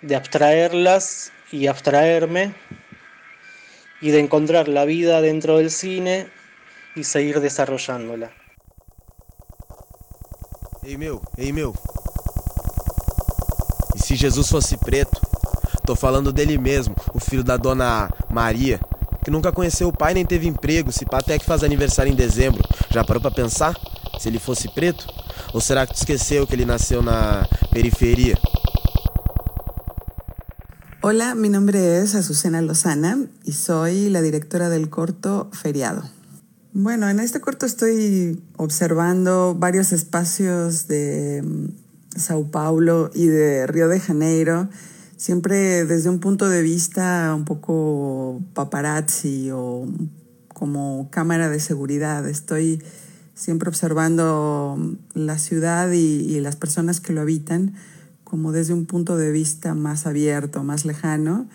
de 0.03 0.17
abstraerlas 0.17 1.33
y 1.53 1.67
abstraerme, 1.67 2.55
y 4.01 4.11
de 4.11 4.21
encontrar 4.21 4.69
la 4.69 4.85
vida 4.85 5.21
dentro 5.21 5.59
del 5.59 5.71
cine 5.71 6.29
y 6.97 7.05
seguir 7.05 7.41
desarrollándola. 7.41 8.31
Ei 10.83 10.97
meu, 10.97 11.21
ei 11.37 11.53
meu. 11.53 11.75
E 13.95 13.99
se 14.03 14.17
Jesus 14.17 14.49
fosse 14.49 14.77
preto? 14.79 15.21
Tô 15.85 15.95
falando 15.95 16.33
dele 16.33 16.57
mesmo, 16.57 16.95
o 17.13 17.21
filho 17.21 17.45
da 17.45 17.57
dona 17.57 18.09
Maria, 18.31 18.81
que 19.23 19.31
nunca 19.31 19.53
conheceu 19.53 19.89
o 19.89 19.97
pai 19.97 20.15
nem 20.15 20.25
teve 20.25 20.49
emprego, 20.49 20.91
se 20.91 21.05
pá 21.05 21.19
até 21.19 21.39
que 21.39 21.45
faz 21.45 21.63
aniversário 21.63 22.11
em 22.11 22.17
dezembro. 22.17 22.63
Já 22.91 23.05
parou 23.05 23.21
pra 23.21 23.31
pensar? 23.31 23.77
Se 24.19 24.29
ele 24.29 24.39
fosse 24.39 24.69
preto? 24.73 25.07
Ou 25.53 25.61
será 25.61 25.87
que 25.87 25.93
tu 25.93 25.97
esqueceu 25.97 26.47
que 26.47 26.55
ele 26.55 26.65
nasceu 26.65 27.03
na 27.03 27.47
periferia? 27.73 28.37
Hola, 31.03 31.35
mi 31.35 31.49
nombre 31.49 32.03
es 32.03 32.15
Azucena 32.15 32.61
Lozana 32.61 33.19
y 33.47 33.53
soy 33.53 34.11
la 34.11 34.21
directora 34.21 34.69
del 34.69 34.91
corto 34.91 35.49
Feriado. 35.51 36.03
Bueno, 36.75 37.09
en 37.09 37.21
este 37.21 37.41
corto 37.41 37.65
estoy 37.65 38.43
observando 38.59 39.57
varios 39.59 39.93
espacios 39.93 40.89
de 40.89 41.43
mm, 41.43 42.19
Sao 42.19 42.51
Paulo 42.51 43.11
y 43.15 43.29
de 43.29 43.67
Río 43.67 43.89
de 43.89 43.99
Janeiro, 43.99 44.69
siempre 45.17 45.87
desde 45.87 46.11
un 46.11 46.21
punto 46.21 46.51
de 46.51 46.61
vista 46.61 47.33
un 47.35 47.47
poco 47.47 48.43
paparazzi 48.53 49.51
o 49.53 49.87
como 50.53 51.09
cámara 51.11 51.49
de 51.49 51.61
seguridad. 51.61 52.29
Estoy 52.29 52.83
siempre 53.35 53.71
observando 53.71 54.99
la 55.15 55.39
ciudad 55.39 55.93
y, 55.93 55.97
y 55.97 56.41
las 56.41 56.57
personas 56.57 57.01
que 57.01 57.15
lo 57.15 57.23
habitan 57.23 57.73
como 58.31 58.53
desde 58.53 58.75
un 58.75 58.87
punto 58.87 59.17
de 59.17 59.33
vista 59.33 59.75
más 59.75 60.07
abierto, 60.07 60.63
más 60.63 60.85
lejano. 60.85 61.49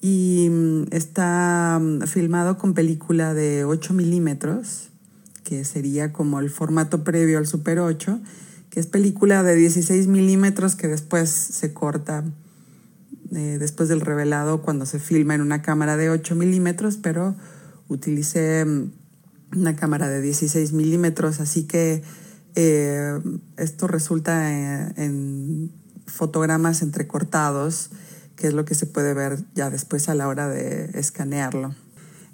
Y 0.00 0.48
mm, 0.50 0.84
está 0.90 1.78
mm, 1.78 2.06
filmado 2.06 2.56
con 2.56 2.72
película 2.72 3.34
de 3.34 3.66
8 3.66 3.92
milímetros, 3.92 4.88
que 5.44 5.66
sería 5.66 6.14
como 6.14 6.40
el 6.40 6.48
formato 6.48 7.04
previo 7.04 7.36
al 7.36 7.46
Super 7.46 7.80
8, 7.80 8.20
que 8.70 8.80
es 8.80 8.86
película 8.86 9.42
de 9.42 9.54
16 9.54 10.06
milímetros 10.06 10.76
que 10.76 10.88
después 10.88 11.28
se 11.28 11.74
corta 11.74 12.24
eh, 13.34 13.58
después 13.60 13.90
del 13.90 14.00
revelado 14.00 14.62
cuando 14.62 14.86
se 14.86 14.98
filma 14.98 15.34
en 15.34 15.42
una 15.42 15.60
cámara 15.60 15.98
de 15.98 16.08
8 16.08 16.34
milímetros, 16.36 16.96
pero 16.96 17.36
utilicé 17.86 18.64
mm, 18.64 18.92
una 19.58 19.76
cámara 19.76 20.08
de 20.08 20.22
16 20.22 20.72
milímetros, 20.72 21.40
así 21.40 21.64
que 21.64 22.02
eh, 22.54 23.20
esto 23.56 23.86
resulta 23.86 24.50
eh, 24.50 24.92
en 24.96 25.70
fotogramas 26.08 26.82
entrecortados, 26.82 27.90
que 28.36 28.48
es 28.48 28.54
lo 28.54 28.64
que 28.64 28.74
se 28.74 28.86
puede 28.86 29.14
ver 29.14 29.38
ya 29.54 29.70
después 29.70 30.08
a 30.08 30.14
la 30.14 30.26
hora 30.28 30.48
de 30.48 30.90
escanearlo. 30.94 31.74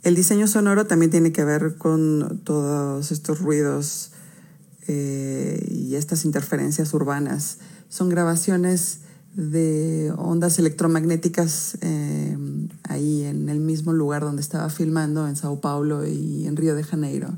El 0.02 0.14
diseño 0.14 0.46
sonoro 0.46 0.86
también 0.86 1.10
tiene 1.10 1.32
que 1.32 1.44
ver 1.44 1.76
con 1.76 2.40
todos 2.44 3.10
estos 3.10 3.40
ruidos 3.40 4.12
eh, 4.86 5.66
y 5.70 5.94
estas 5.94 6.24
interferencias 6.24 6.92
urbanas. 6.92 7.58
Son 7.88 8.10
grabaciones 8.10 9.00
de 9.34 10.12
ondas 10.16 10.58
electromagnéticas 10.58 11.78
eh, 11.80 12.36
ahí 12.84 13.24
en 13.24 13.48
el 13.48 13.60
mismo 13.60 13.92
lugar 13.92 14.22
donde 14.22 14.42
estaba 14.42 14.68
filmando, 14.68 15.26
en 15.26 15.36
Sao 15.36 15.60
Paulo 15.60 16.06
y 16.06 16.46
en 16.46 16.56
Río 16.56 16.74
de 16.74 16.84
Janeiro. 16.84 17.36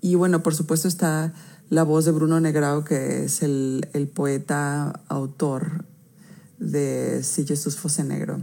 Y 0.00 0.16
bueno, 0.16 0.42
por 0.42 0.54
supuesto 0.54 0.88
está 0.88 1.32
la 1.68 1.82
voz 1.82 2.04
de 2.04 2.12
Bruno 2.12 2.40
Negrao, 2.40 2.84
que 2.84 3.24
es 3.24 3.42
el, 3.42 3.88
el 3.92 4.08
poeta 4.08 5.00
autor 5.08 5.84
de 6.58 7.22
Si 7.22 7.46
Jesús 7.46 7.76
fuese 7.76 8.04
negro. 8.04 8.40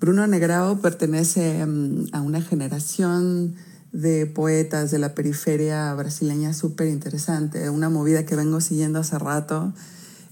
Bruno 0.00 0.26
Negrao 0.26 0.80
pertenece 0.80 1.64
mm, 1.64 2.06
a 2.12 2.22
una 2.22 2.42
generación 2.42 3.54
de 3.92 4.26
poetas 4.26 4.90
de 4.90 4.98
la 4.98 5.14
periferia 5.14 5.92
brasileña 5.94 6.54
súper 6.54 6.88
interesante, 6.88 7.68
una 7.68 7.90
movida 7.90 8.24
que 8.24 8.36
vengo 8.36 8.60
siguiendo 8.60 9.00
hace 9.00 9.18
rato. 9.18 9.72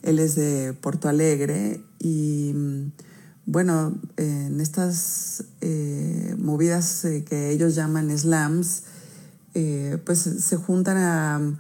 Él 0.03 0.19
es 0.19 0.35
de 0.35 0.73
Porto 0.73 1.09
Alegre 1.09 1.83
y 1.99 2.53
mm, 2.55 2.93
bueno, 3.47 3.95
en 4.17 4.61
estas 4.61 5.45
eh, 5.61 6.35
movidas 6.39 7.05
eh, 7.05 7.25
que 7.29 7.51
ellos 7.51 7.75
llaman 7.75 8.17
slams, 8.17 8.85
eh, 9.55 9.99
pues 10.05 10.21
se 10.21 10.57
juntan 10.57 10.97
a, 10.97 11.59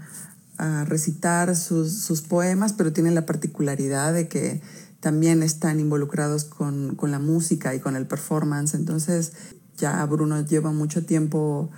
a 0.60 0.84
recitar 0.84 1.56
sus, 1.56 2.02
sus, 2.02 2.20
poemas, 2.20 2.74
pero 2.74 2.92
tienen 2.92 3.14
la 3.14 3.24
particularidad 3.24 4.12
de 4.12 4.28
que 4.28 4.60
también 5.00 5.42
están 5.42 5.80
involucrados 5.80 6.44
con, 6.44 6.96
con, 6.96 7.10
la 7.10 7.18
música 7.18 7.74
y 7.74 7.80
con 7.80 7.96
el 7.96 8.06
performance. 8.06 8.74
Entonces 8.74 9.32
ya 9.78 10.04
Bruno 10.04 10.44
lleva 10.44 10.70
mucho 10.70 11.06
tiempo 11.06 11.70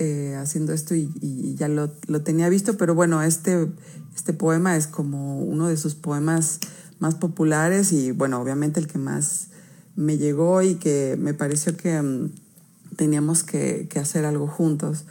eh, 0.00 0.34
haciendo 0.36 0.72
esto 0.72 0.96
y, 0.96 1.54
ya 1.54 1.68
lo, 1.68 1.92
lo, 2.08 2.22
tenía 2.22 2.48
visto, 2.48 2.76
pero 2.76 2.96
bueno, 2.96 3.22
este, 3.22 3.70
este 4.16 4.32
poema 4.32 4.76
es 4.76 4.88
como 4.88 5.38
uno 5.38 5.68
de 5.68 5.76
sus 5.76 5.94
poemas 5.94 6.58
más 6.98 7.14
populares 7.14 7.92
y 7.92 8.10
bueno, 8.10 8.40
obviamente 8.40 8.80
el 8.80 8.88
que 8.88 8.98
más 8.98 9.50
me 9.94 10.18
llegó 10.18 10.60
y 10.60 10.74
que 10.74 11.16
me 11.20 11.34
pareció 11.34 11.76
que 11.76 12.00
um, 12.00 12.30
teníamos 12.96 13.44
que 13.44 13.88
hacer 13.94 14.24
algo 14.24 14.48
juntos. 14.48 15.04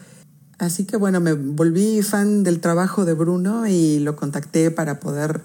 Así 0.63 0.85
que 0.85 0.95
bueno, 0.95 1.19
me 1.19 1.33
volví 1.33 2.01
fan 2.03 2.43
del 2.43 2.61
trabajo 2.61 3.03
de 3.03 3.13
Bruno 3.13 3.67
y 3.67 3.99
lo 3.99 4.15
contacté 4.15 4.71
para 4.71 5.01
poder 5.01 5.41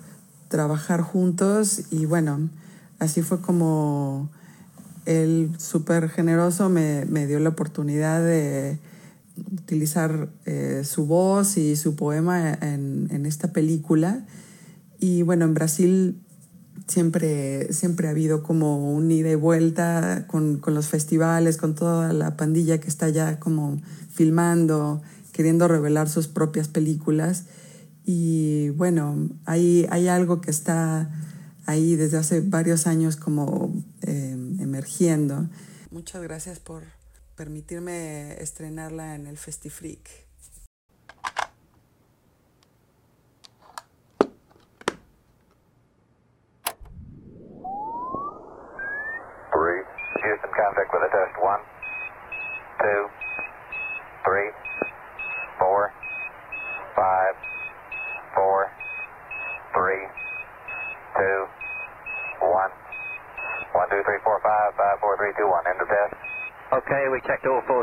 trabajar 0.48 1.00
juntos 1.00 1.82
y 1.90 2.06
bueno, 2.06 2.48
así 3.00 3.22
fue 3.22 3.40
como 3.40 4.30
él 5.06 5.50
súper 5.58 6.08
generoso 6.08 6.68
me, 6.68 7.04
me, 7.06 7.26
dio 7.26 7.40
la 7.40 7.48
oportunidad 7.48 8.22
de 8.22 8.78
utilizar 9.36 10.28
eh, 10.46 10.82
su 10.84 11.06
voz 11.06 11.56
y 11.56 11.74
su 11.74 11.96
poema 11.96 12.52
en, 12.52 13.08
en, 13.10 13.26
esta 13.26 13.52
película. 13.52 14.24
Y 15.00 15.22
bueno, 15.22 15.46
en 15.46 15.54
Brasil 15.54 16.20
siempre, 16.86 17.72
siempre 17.72 18.06
ha 18.06 18.10
habido 18.10 18.42
como 18.42 18.92
un 18.92 19.10
ida 19.10 19.30
y 19.30 19.34
vuelta 19.34 20.26
con, 20.28 20.58
con 20.58 20.74
los 20.74 20.86
festivales, 20.86 21.56
con 21.56 21.74
toda 21.74 22.12
la 22.12 22.36
pandilla 22.36 22.78
que 22.78 22.88
está 22.88 23.08
ya 23.08 23.40
como 23.40 23.80
filmando, 24.18 25.00
queriendo 25.32 25.68
revelar 25.68 26.08
sus 26.08 26.26
propias 26.26 26.66
películas. 26.66 27.44
Y 28.04 28.70
bueno, 28.70 29.28
hay, 29.44 29.86
hay 29.90 30.08
algo 30.08 30.40
que 30.40 30.50
está 30.50 31.08
ahí 31.66 31.94
desde 31.94 32.16
hace 32.16 32.40
varios 32.40 32.88
años 32.88 33.14
como 33.14 33.72
eh, 34.02 34.36
emergiendo. 34.58 35.48
Muchas 35.92 36.20
gracias 36.22 36.58
por 36.58 36.82
permitirme 37.36 38.42
estrenarla 38.42 39.14
en 39.14 39.28
el 39.28 39.38
Festifreak. 39.38 40.27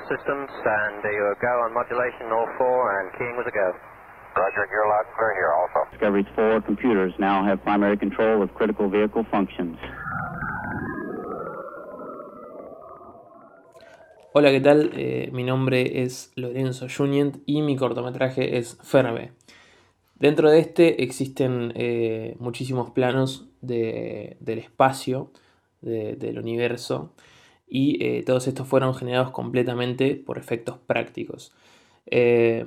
Systems 0.10 0.50
and 0.52 1.04
you 1.04 1.22
were 1.26 1.38
go 1.42 1.54
on 1.66 1.74
modulation, 1.74 2.32
all 2.32 2.48
four, 2.58 2.80
and 3.00 3.12
keying 3.18 3.36
was 3.38 3.46
a 3.48 3.52
go. 3.52 3.68
Roger, 4.36 4.68
you're 4.72 4.88
loud 4.88 5.06
and 5.08 5.16
clear 5.16 5.34
here 5.40 5.52
also. 5.56 5.80
Discovery's 5.92 6.28
four 6.36 6.62
computers 6.62 7.14
now 7.20 7.44
have 7.46 7.64
primary 7.64 7.98
control 7.98 8.42
of 8.44 8.54
critical 8.54 8.90
vehicle 8.90 9.26
functions. 9.32 9.78
Hola, 14.34 14.52
¿qué 14.52 14.60
tal? 14.60 14.92
Eh, 14.96 15.30
mi 15.32 15.44
nombre 15.44 16.04
es 16.04 16.34
Lorenzo 16.36 16.88
Junient 16.90 17.38
y 17.46 17.62
mi 17.62 17.78
cortometraje 17.78 18.58
es 18.58 18.78
Ferbe. 18.84 19.32
Dentro 20.16 20.52
de 20.52 20.60
este 20.60 21.04
existen 21.04 21.72
eh, 21.76 22.36
muchísimos 22.40 22.92
planos 22.92 23.48
de- 23.62 24.36
del 24.42 24.60
espacio, 24.60 25.32
de- 25.82 26.16
del 26.18 26.38
universo, 26.40 27.14
y 27.68 28.04
eh, 28.04 28.24
todos 28.24 28.48
estos 28.48 28.68
fueron 28.68 28.94
generados 28.96 29.32
completamente 29.32 30.16
por 30.16 30.38
efectos 30.38 30.78
prácticos. 30.86 31.54
Eh, 32.08 32.66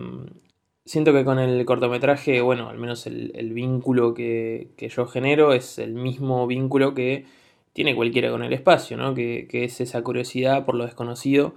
siento 0.85 1.13
que 1.13 1.25
con 1.25 1.39
el 1.39 1.65
cortometraje, 1.65 2.41
bueno, 2.41 2.69
al 2.69 2.79
menos 2.79 3.07
el, 3.07 3.53
vínculo 3.53 4.15
que, 4.15 4.69
que 4.77 4.89
yo 4.89 5.07
genero 5.07 5.53
es 5.53 5.79
el 5.79 5.95
mismo 5.95 6.47
vínculo 6.47 6.95
que 6.95 7.27
tiene 7.73 7.95
cualquiera 7.95 8.31
con 8.31 8.43
el 8.43 8.53
espacio, 8.53 8.97
¿no? 8.97 9.15
Que, 9.15 9.47
que 9.49 9.65
es 9.65 9.81
esa 9.81 10.03
curiosidad 10.03 10.65
por 10.65 10.75
lo 10.75 10.85
desconocido 10.85 11.55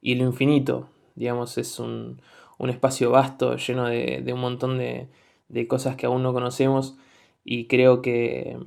y 0.00 0.14
lo 0.16 0.24
infinito. 0.24 0.88
Digamos, 1.14 1.58
es 1.58 1.80
un, 1.80 2.20
un 2.58 2.70
espacio 2.70 3.10
vasto, 3.10 3.56
lleno 3.56 3.86
de, 3.86 4.20
de 4.22 4.32
un 4.32 4.40
montón 4.40 4.78
de, 4.78 5.08
de 5.48 5.66
cosas 5.66 5.96
que 5.96 6.06
aún 6.06 6.22
no 6.22 6.32
conocemos 6.32 6.96
y 7.44 7.66
creo 7.66 8.02
que, 8.02 8.58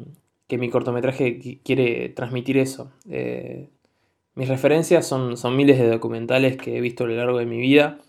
que 0.48 0.58
mi 0.58 0.70
cortometraje 0.70 1.40
qui- 1.40 1.60
quiere 1.64 2.10
transmitir 2.10 2.58
eso. 2.58 2.92
Eh, 3.10 3.70
mis 4.40 4.50
referencias 4.50 5.06
son, 5.08 5.38
son 5.38 5.56
miles 5.58 5.78
de 5.80 5.90
documentales 5.90 6.58
que 6.58 6.78
he 6.78 6.82
visto 6.82 7.04
a 7.04 7.08
lo 7.08 7.16
largo 7.16 7.40
de 7.40 7.46
mi 7.46 7.60
vida 7.60 8.00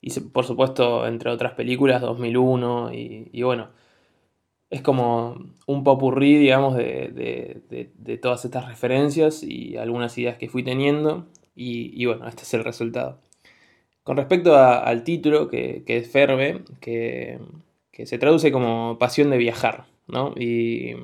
y 0.00 0.10
por 0.20 0.44
supuesto, 0.44 1.06
entre 1.06 1.30
otras 1.30 1.54
películas, 1.54 2.00
2001 2.02 2.92
y, 2.92 3.42
bueno, 3.42 3.70
es 4.70 4.82
como 4.82 5.36
un 5.66 5.84
popurrí, 5.84 6.36
digamos, 6.36 6.76
de, 6.76 7.62
de- 7.70 7.90
de- 7.96 8.18
todas 8.18 8.44
estas 8.44 8.66
referencias 8.68 9.42
y 9.42 9.76
algunas 9.76 10.16
ideas 10.18 10.36
que 10.38 10.48
fui 10.48 10.62
teniendo. 10.62 11.26
Y, 11.54 12.04
bueno, 12.06 12.28
este 12.28 12.42
es 12.42 12.54
el 12.54 12.64
resultado. 12.64 13.18
Con 14.04 14.16
respecto 14.16 14.56
al 14.56 15.04
título, 15.04 15.48
que, 15.48 15.84
que 15.86 15.98
es 15.98 16.10
Ferbe, 16.10 16.62
que, 16.80 17.38
que 17.92 18.06
se 18.06 18.18
traduce 18.18 18.52
como 18.52 18.98
pasión 18.98 19.30
de 19.30 19.38
viajar, 19.38 19.86
¿no? 20.08 20.34
Y, 20.36 20.94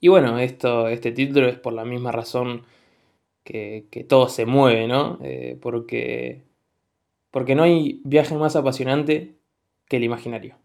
y 0.00 0.08
bueno, 0.08 0.38
esto, 0.38 0.88
este 0.88 1.12
título 1.12 1.48
es 1.48 1.58
por 1.58 1.72
la 1.72 1.84
misma 1.84 2.12
razón 2.12 2.62
que, 3.44 4.06
todo 4.08 4.28
se 4.28 4.46
mueve, 4.46 4.88
¿no? 4.88 5.18
Eh, 5.22 5.58
porque, 5.60 6.44
porque 7.30 7.54
no 7.54 7.62
hay 7.62 8.00
viaje 8.04 8.36
más 8.36 8.56
apasionante 8.56 9.36
que 9.88 9.98
el 9.98 10.04
imaginario. 10.04 10.56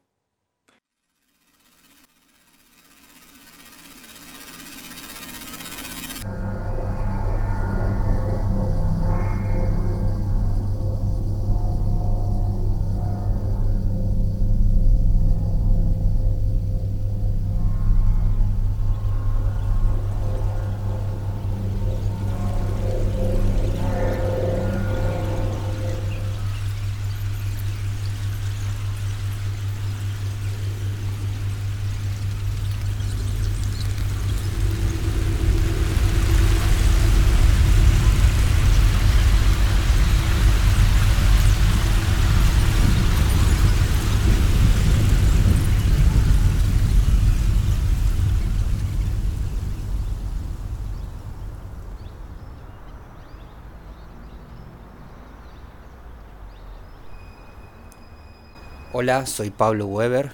Hola, 59.02 59.26
soy 59.28 59.50
Pablo 59.50 59.86
Weber, 59.86 60.34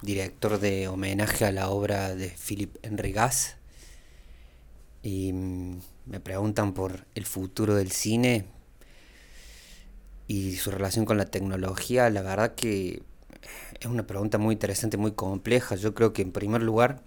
director 0.00 0.58
de 0.58 0.88
homenaje 0.88 1.44
a 1.44 1.52
la 1.52 1.68
obra 1.68 2.14
de 2.14 2.30
Philip 2.30 2.74
Henry 2.80 3.12
Gass. 3.12 3.56
Y 5.02 5.30
mm, 5.34 5.78
me 6.06 6.18
preguntan 6.18 6.72
por 6.72 7.04
el 7.14 7.26
futuro 7.26 7.74
del 7.74 7.90
cine 7.90 8.46
y 10.26 10.56
su 10.56 10.70
relación 10.70 11.04
con 11.04 11.18
la 11.18 11.26
tecnología. 11.26 12.08
La 12.08 12.22
verdad 12.22 12.54
que 12.54 13.02
es 13.78 13.86
una 13.86 14.06
pregunta 14.06 14.38
muy 14.38 14.54
interesante, 14.54 14.96
muy 14.96 15.12
compleja. 15.12 15.76
Yo 15.76 15.92
creo 15.92 16.14
que 16.14 16.22
en 16.22 16.32
primer 16.32 16.62
lugar, 16.62 17.02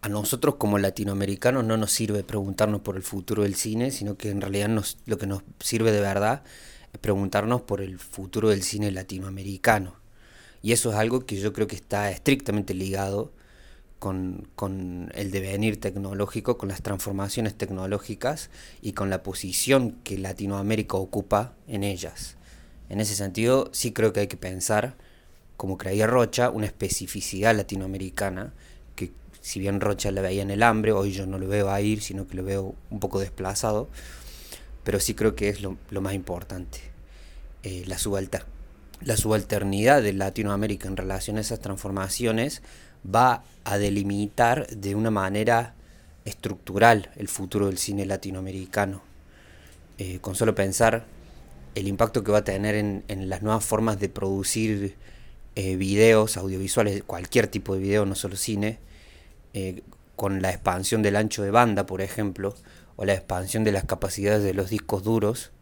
a 0.00 0.08
nosotros 0.08 0.56
como 0.56 0.78
latinoamericanos 0.78 1.64
no 1.64 1.76
nos 1.76 1.92
sirve 1.92 2.24
preguntarnos 2.24 2.80
por 2.80 2.96
el 2.96 3.04
futuro 3.04 3.44
del 3.44 3.54
cine, 3.54 3.92
sino 3.92 4.16
que 4.16 4.30
en 4.30 4.40
realidad 4.40 4.66
nos, 4.66 4.98
lo 5.06 5.16
que 5.16 5.28
nos 5.28 5.44
sirve 5.60 5.92
de 5.92 6.00
verdad 6.00 6.42
es 6.42 6.48
preguntarnos 7.00 7.62
por 7.62 7.80
el 7.80 7.98
futuro 7.98 8.48
del 8.48 8.62
cine 8.62 8.90
latinoamericano. 8.90 9.96
Y 10.62 10.72
eso 10.72 10.90
es 10.90 10.96
algo 10.96 11.24
que 11.24 11.36
yo 11.36 11.52
creo 11.52 11.66
que 11.66 11.76
está 11.76 12.10
estrictamente 12.10 12.74
ligado 12.74 13.32
con, 13.98 14.48
con 14.54 15.10
el 15.14 15.30
devenir 15.30 15.80
tecnológico, 15.80 16.58
con 16.58 16.68
las 16.68 16.82
transformaciones 16.82 17.54
tecnológicas 17.54 18.50
y 18.82 18.92
con 18.92 19.10
la 19.10 19.22
posición 19.22 19.92
que 20.04 20.18
Latinoamérica 20.18 20.96
ocupa 20.96 21.54
en 21.66 21.84
ellas. 21.84 22.36
En 22.88 23.00
ese 23.00 23.14
sentido, 23.14 23.68
sí 23.72 23.92
creo 23.92 24.12
que 24.12 24.20
hay 24.20 24.26
que 24.28 24.36
pensar, 24.36 24.96
como 25.56 25.78
creía 25.78 26.06
Rocha, 26.06 26.50
una 26.50 26.66
especificidad 26.66 27.54
latinoamericana, 27.54 28.52
que 28.96 29.12
si 29.40 29.60
bien 29.60 29.80
Rocha 29.80 30.10
la 30.10 30.22
veía 30.22 30.42
en 30.42 30.50
el 30.50 30.62
hambre, 30.62 30.92
hoy 30.92 31.12
yo 31.12 31.26
no 31.26 31.38
lo 31.38 31.48
veo 31.48 31.70
a 31.70 31.80
ir, 31.80 32.00
sino 32.00 32.26
que 32.26 32.36
lo 32.36 32.44
veo 32.44 32.74
un 32.90 33.00
poco 33.00 33.20
desplazado, 33.20 33.88
pero 34.88 35.00
sí 35.00 35.12
creo 35.12 35.34
que 35.34 35.50
es 35.50 35.60
lo, 35.60 35.76
más 36.00 36.14
importante. 36.14 36.78
Eh, 37.62 37.84
la, 37.86 37.98
la 39.02 39.16
subalternidad 39.18 40.02
de 40.02 40.14
Latinoamérica 40.14 40.88
en 40.88 40.96
relación 40.96 41.36
a 41.36 41.42
esas 41.42 41.60
transformaciones 41.60 42.62
va 43.04 43.44
a 43.64 43.76
delimitar 43.76 44.66
de 44.68 44.94
una 44.94 45.10
manera 45.10 45.74
estructural 46.24 47.10
el 47.16 47.28
futuro 47.28 47.66
del 47.66 47.76
cine 47.76 48.06
latinoamericano. 48.06 49.02
Eh, 49.98 50.20
con 50.22 50.34
solo 50.34 50.54
pensar 50.54 51.04
el 51.74 51.86
impacto 51.86 52.24
que 52.24 52.32
va 52.32 52.38
a 52.38 52.44
tener 52.44 52.74
en, 52.74 53.04
en 53.08 53.28
las 53.28 53.42
nuevas 53.42 53.66
formas 53.66 54.00
de 54.00 54.08
producir 54.08 54.96
eh, 55.54 55.76
videos 55.76 56.38
audiovisuales, 56.38 57.02
cualquier 57.02 57.48
tipo 57.48 57.74
de 57.74 57.80
video, 57.80 58.06
no 58.06 58.14
solo 58.14 58.36
cine, 58.36 58.78
con 60.16 60.40
la 60.40 60.48
expansión 60.48 61.02
del 61.02 61.16
ancho 61.16 61.42
de 61.42 61.50
banda, 61.50 61.84
por 61.84 62.00
ejemplo, 62.00 62.54
o 62.98 63.04
la 63.04 63.14
expansión 63.14 63.62
de 63.62 63.70
las 63.70 63.84
capacidades 63.84 64.42
de 64.42 64.52
los 64.54 64.70
discos 64.70 65.04
duros. 65.04 65.52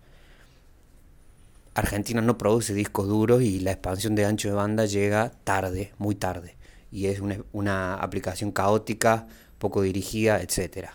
Argentina 1.74 2.22
no 2.22 2.38
produce 2.38 2.72
discos 2.72 3.06
duros 3.08 3.42
y 3.42 3.60
la 3.60 3.72
expansión 3.72 4.14
de 4.14 4.24
ancho 4.24 4.48
de 4.48 4.54
banda 4.54 4.86
llega 4.86 5.30
tarde, 5.44 5.92
muy 5.98 6.14
tarde. 6.14 6.56
Y 6.90 7.08
es 7.08 7.20
una, 7.20 7.36
una 7.52 7.96
aplicación 7.96 8.52
caótica, 8.52 9.28
poco 9.58 9.82
dirigida, 9.82 10.40
etc. 10.40 10.88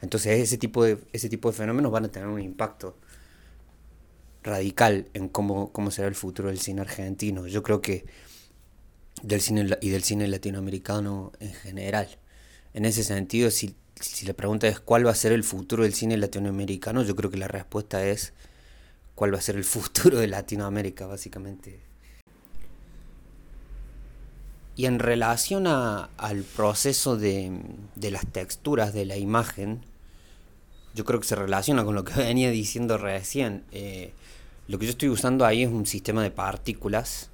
Entonces 0.00 0.38
ese 0.38 0.58
tipo, 0.58 0.84
de, 0.84 0.96
ese 1.12 1.28
tipo 1.28 1.50
de 1.50 1.56
fenómenos 1.56 1.90
van 1.90 2.04
a 2.04 2.08
tener 2.08 2.28
un 2.28 2.40
impacto 2.40 2.96
radical 4.44 5.08
en 5.12 5.28
cómo, 5.28 5.72
cómo 5.72 5.90
será 5.90 6.06
el 6.06 6.14
futuro 6.14 6.50
del 6.50 6.60
cine 6.60 6.82
argentino. 6.82 7.48
Yo 7.48 7.64
creo 7.64 7.80
que 7.82 8.06
del 9.24 9.40
cine 9.40 9.76
y 9.80 9.90
del 9.90 10.04
cine 10.04 10.28
latinoamericano 10.28 11.32
en 11.40 11.52
general. 11.52 12.08
En 12.74 12.84
ese 12.84 13.02
sentido, 13.02 13.50
si, 13.50 13.74
si 14.00 14.26
la 14.26 14.34
pregunta 14.34 14.66
es 14.68 14.80
cuál 14.80 15.06
va 15.06 15.10
a 15.10 15.14
ser 15.14 15.32
el 15.32 15.44
futuro 15.44 15.82
del 15.82 15.94
cine 15.94 16.16
latinoamericano, 16.16 17.02
yo 17.02 17.14
creo 17.16 17.30
que 17.30 17.36
la 17.36 17.48
respuesta 17.48 18.04
es 18.04 18.32
cuál 19.14 19.34
va 19.34 19.38
a 19.38 19.42
ser 19.42 19.56
el 19.56 19.64
futuro 19.64 20.18
de 20.18 20.26
Latinoamérica, 20.26 21.06
básicamente. 21.06 21.78
Y 24.76 24.86
en 24.86 24.98
relación 24.98 25.66
a, 25.66 26.08
al 26.16 26.42
proceso 26.42 27.18
de, 27.18 27.52
de, 27.96 28.10
las 28.10 28.26
texturas 28.26 28.94
de 28.94 29.04
la 29.04 29.18
imagen, 29.18 29.82
yo 30.94 31.04
creo 31.04 31.20
que 31.20 31.26
se 31.26 31.34
relaciona 31.34 31.84
con 31.84 31.94
lo 31.94 32.04
que 32.04 32.14
venía 32.16 32.50
diciendo 32.50 32.96
recién. 32.96 33.64
Eh, 33.72 34.12
lo 34.68 34.78
que 34.78 34.86
yo 34.86 34.92
estoy 34.92 35.10
usando 35.10 35.44
ahí 35.44 35.64
es 35.64 35.68
un 35.68 35.84
sistema 35.86 36.22
de 36.22 36.30
partículas, 36.30 37.28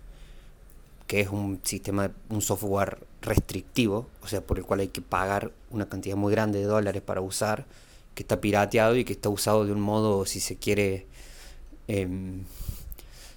que 1.07 1.21
es 1.21 1.29
un 1.29 1.61
sistema, 1.63 2.11
un 2.29 2.43
software 2.43 2.99
restrictivo, 3.23 4.09
o 4.23 4.29
sea, 4.29 4.41
por 4.41 4.59
el 4.59 4.65
cual 4.65 4.81
hay 4.81 4.89
que 4.89 5.03
pagar 5.03 5.53
una 5.71 5.89
cantidad 5.89 6.17
muy 6.17 6.33
grande 6.33 6.59
de 6.61 6.65
dólares 6.65 7.03
para 7.03 7.21
usar, 7.21 7.67
que 8.15 8.23
está 8.23 8.41
pirateado 8.41 8.97
y 8.97 9.05
que 9.05 9.13
está 9.13 9.29
usado 9.29 9.65
de 9.65 9.73
un 9.73 9.81
modo, 9.81 10.25
si 10.27 10.41
se 10.41 10.57
quiere, 10.57 11.07
eh, 11.89 12.09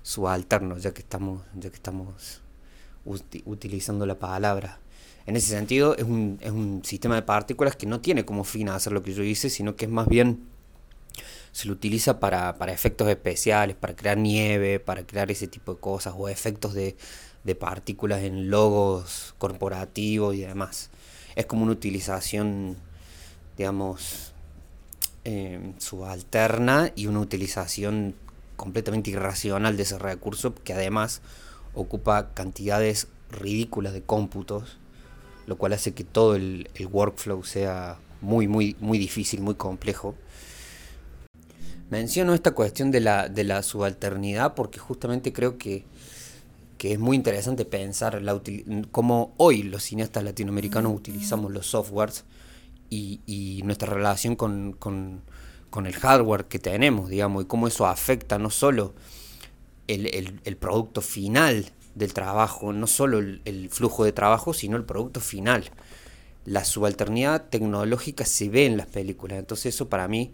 subalterno, 0.04 0.78
ya 0.78 0.94
que 0.94 1.02
estamos, 1.02 1.44
ya 1.54 1.70
que 1.70 1.76
estamos 1.76 2.42
utilizando 3.46 4.06
la 4.06 4.18
palabra. 4.18 4.80
En 5.26 5.36
ese 5.36 5.50
sentido, 5.50 5.96
es 5.96 6.04
un, 6.04 6.40
es 6.42 6.52
un 6.52 6.82
sistema 6.84 7.16
de 7.16 7.22
partículas 7.22 7.76
que 7.76 7.86
no 7.86 8.00
tiene 8.00 8.26
como 8.26 8.44
fin 8.44 8.70
hacer 8.70 8.94
lo 8.94 9.04
que 9.04 9.14
yo 9.14 9.24
hice, 9.24 9.50
sino 9.50 9.76
que 9.76 9.86
es 9.86 9.92
más 9.92 10.08
bien 10.08 10.48
se 11.52 11.68
lo 11.68 11.74
utiliza 11.74 12.20
para, 12.20 12.58
para, 12.58 12.72
efectos 12.72 13.08
especiales, 13.10 13.76
para 13.76 13.96
crear 13.96 14.18
nieve, 14.18 14.80
para 14.80 15.06
crear 15.06 15.30
ese 15.32 15.48
tipo 15.48 15.74
de 15.76 15.80
cosas, 15.80 16.14
o 16.18 16.30
efectos 16.30 16.74
de, 16.74 16.96
de 17.44 17.56
partículas 17.56 18.24
en 18.24 18.50
logos 18.50 19.36
corporativos 19.38 20.36
y 20.36 20.42
demás. 20.42 20.90
Es 21.36 21.46
como 21.46 21.64
una 21.64 21.72
utilización, 21.72 22.78
digamos, 23.58 24.34
eh, 25.26 25.74
subalterna 25.78 26.92
y 26.96 27.08
una 27.08 27.20
utilización 27.20 28.16
completamente 28.56 29.12
irracional 29.12 29.78
de 29.78 29.84
ese 29.84 29.98
recurso 29.98 30.54
que 30.56 30.74
además 30.74 31.22
ocupa 31.74 32.34
cantidades 32.34 33.08
ridículas 33.32 33.94
de 33.94 34.02
cómputos, 34.02 34.78
lo 35.46 35.58
cual 35.58 35.74
hace 35.74 35.94
que 35.94 36.04
todo 36.04 36.36
el, 36.36 36.70
el 36.76 36.88
workflow 36.88 37.44
sea 37.44 37.98
muy, 38.22 38.48
muy, 38.48 38.76
muy 38.80 38.98
difícil, 38.98 39.42
muy 39.42 39.56
complejo. 39.56 40.16
Menciono 41.90 42.34
esta 42.34 42.52
cuestión 42.52 42.92
de 42.92 43.00
la, 43.00 43.30
de 43.30 43.44
la 43.44 43.64
subalternidad 43.64 44.54
porque 44.54 44.78
justamente 44.80 45.34
creo 45.34 45.58
que, 45.58 45.86
que 46.80 46.94
es 46.94 47.00
muy 47.00 47.18
interesante 47.18 47.66
pensar 47.66 48.22
la 48.22 48.42
cómo 48.90 49.34
hoy 49.36 49.64
los 49.64 49.84
cineastas 49.84 50.24
latinoamericanos 50.24 50.96
utilizamos 50.96 51.52
los 51.52 51.68
softwares 51.68 52.24
y, 52.90 53.20
y 53.28 53.62
nuestra 53.66 53.94
relación 53.94 54.38
con, 54.38 54.72
con, 54.72 55.22
con, 55.70 55.86
el 55.86 55.94
hardware 55.94 56.46
que 56.46 56.58
tenemos, 56.58 57.10
digamos, 57.10 57.44
y 57.44 57.48
cómo 57.48 57.68
eso 57.68 57.86
afecta 57.86 58.40
no 58.40 58.50
solo 58.50 58.96
el, 59.88 60.08
el, 60.08 60.40
el 60.46 60.56
producto 60.56 61.02
final 61.02 61.66
del 61.96 62.14
trabajo, 62.14 62.72
no 62.72 62.88
solo 62.88 63.20
el, 63.20 63.42
el, 63.44 63.70
flujo 63.70 64.06
de 64.06 64.14
trabajo, 64.14 64.54
sino 64.54 64.78
el 64.78 64.86
producto 64.86 65.20
final. 65.20 65.66
La 66.46 66.64
subalternidad 66.64 67.50
tecnológica 67.50 68.26
se 68.26 68.48
ve 68.48 68.66
en 68.66 68.78
las 68.78 68.88
películas, 68.88 69.38
entonces 69.38 69.76
eso 69.76 69.90
para 69.90 70.08
mí 70.08 70.32